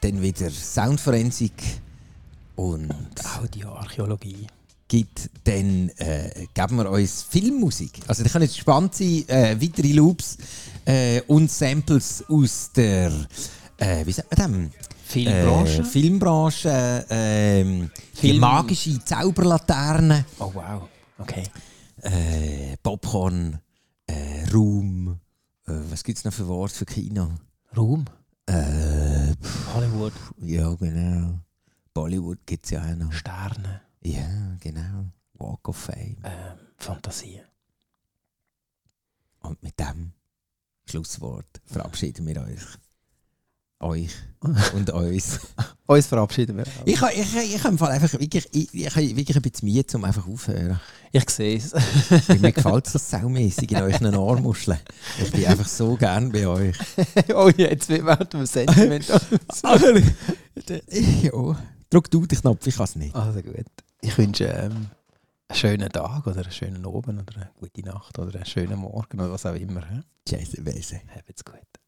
dann 0.00 0.22
wieder 0.22 0.50
Soundforensik 0.50 1.52
und 2.54 2.90
Audioarchäologie. 3.40 4.46
gibt, 4.86 5.30
dann 5.44 5.90
äh, 5.96 6.46
geben 6.54 6.76
wir 6.76 6.90
uns 6.90 7.24
Filmmusik. 7.28 7.98
Also, 8.06 8.22
da 8.22 8.28
können 8.30 8.44
jetzt 8.44 8.54
gespannt 8.54 8.94
sein, 8.94 9.24
äh, 9.28 9.56
weitere 9.60 9.92
Loops 9.92 10.38
äh, 10.84 11.22
und 11.22 11.50
Samples 11.50 12.22
aus 12.28 12.70
der, 12.76 13.10
äh, 13.78 14.06
wie 14.06 14.12
sagt 14.12 14.38
man 14.38 14.52
dem? 14.52 14.70
Filmbranche? 15.06 15.82
Äh, 15.82 15.84
Filmbranche, 15.84 17.06
ähm, 17.10 17.90
die 18.14 18.28
Film- 18.28 18.38
magische 18.40 19.04
Zauberlaterne, 19.04 20.24
Oh 20.38 20.52
wow. 20.54 20.88
Okay. 21.18 21.44
Popcorn, 22.82 23.58
äh, 24.06 24.44
was 25.90 26.04
gibt 26.04 26.18
es 26.18 26.24
noch 26.24 26.32
für 26.32 26.46
Worte 26.48 26.74
für 26.74 26.84
Kino? 26.86 27.32
Ruhm. 27.76 28.04
Äh, 28.46 29.34
Hollywood. 29.74 30.12
ja, 30.38 30.74
genau. 30.74 31.38
Bollywood 31.94 32.46
gibt 32.46 32.64
es 32.64 32.70
ja 32.70 32.82
auch 32.82 32.96
noch. 32.96 33.12
Sterne. 33.12 33.82
Ja, 34.02 34.56
genau. 34.60 35.06
Walk 35.34 35.68
of 35.68 35.76
Fame. 35.76 36.16
Ähm, 36.24 36.58
Fantasie. 36.76 37.42
Und 39.40 39.62
mit 39.62 39.78
dem 39.78 40.12
Schlusswort 40.88 41.60
verabschieden 41.64 42.26
wir 42.26 42.42
euch. 42.42 42.62
Euch 43.82 44.10
und 44.74 44.90
uns. 44.90 45.40
Uns 45.86 46.06
verabschieden 46.06 46.56
wir. 46.56 46.64
Ich 46.84 47.00
habe 47.00 47.12
ich, 47.12 47.36
ich, 47.36 47.54
ich 47.56 47.64
im 47.64 47.78
Fall 47.78 47.90
einfach 47.90 48.12
wirklich, 48.12 48.48
ich, 48.52 48.72
ich, 48.72 48.96
wirklich 48.96 49.36
ein 49.36 49.42
bisschen 49.42 49.68
Mühe, 49.68 49.84
um 49.94 50.04
einfach 50.04 50.26
aufzuhören. 50.26 50.80
Ich 51.12 51.28
sehe 51.30 51.58
es. 51.58 51.72
Mir 52.40 52.52
gefällt 52.52 52.86
es 52.86 52.92
so 52.92 52.98
saumässig 52.98 53.70
in 53.72 53.82
euren 53.82 54.14
Ohrmuscheln. 54.14 54.78
Ich 55.22 55.30
bin 55.30 55.46
einfach 55.46 55.68
so 55.68 55.96
gern 55.96 56.32
bei 56.32 56.46
euch. 56.46 56.76
oh, 57.34 57.50
jetzt 57.56 57.88
werden 57.88 58.28
wir 58.32 58.46
Sentiment. 58.46 59.06
Ja, 61.22 61.56
drück 61.90 62.10
du 62.10 62.26
den 62.26 62.40
Knopf, 62.40 62.66
ich 62.66 62.76
kann 62.76 62.84
es 62.84 62.96
nicht. 62.96 63.14
also 63.14 63.42
gut. 63.42 63.66
Ich 64.00 64.16
wünsche 64.16 64.44
ähm, 64.44 64.86
einen 65.48 65.58
schönen 65.58 65.88
Tag 65.88 66.26
oder 66.26 66.42
einen 66.42 66.52
schönen 66.52 66.86
Abend 66.86 67.20
oder 67.20 67.36
eine 67.36 67.50
gute 67.58 67.82
Nacht 67.82 68.18
oder 68.18 68.34
einen 68.34 68.46
schönen 68.46 68.78
Morgen 68.78 69.20
oder 69.20 69.32
was 69.32 69.46
auch 69.46 69.54
immer. 69.54 69.82
Scheiße, 70.28 70.64
Wesen. 70.64 71.00
Habt's 71.14 71.44
gut. 71.44 71.81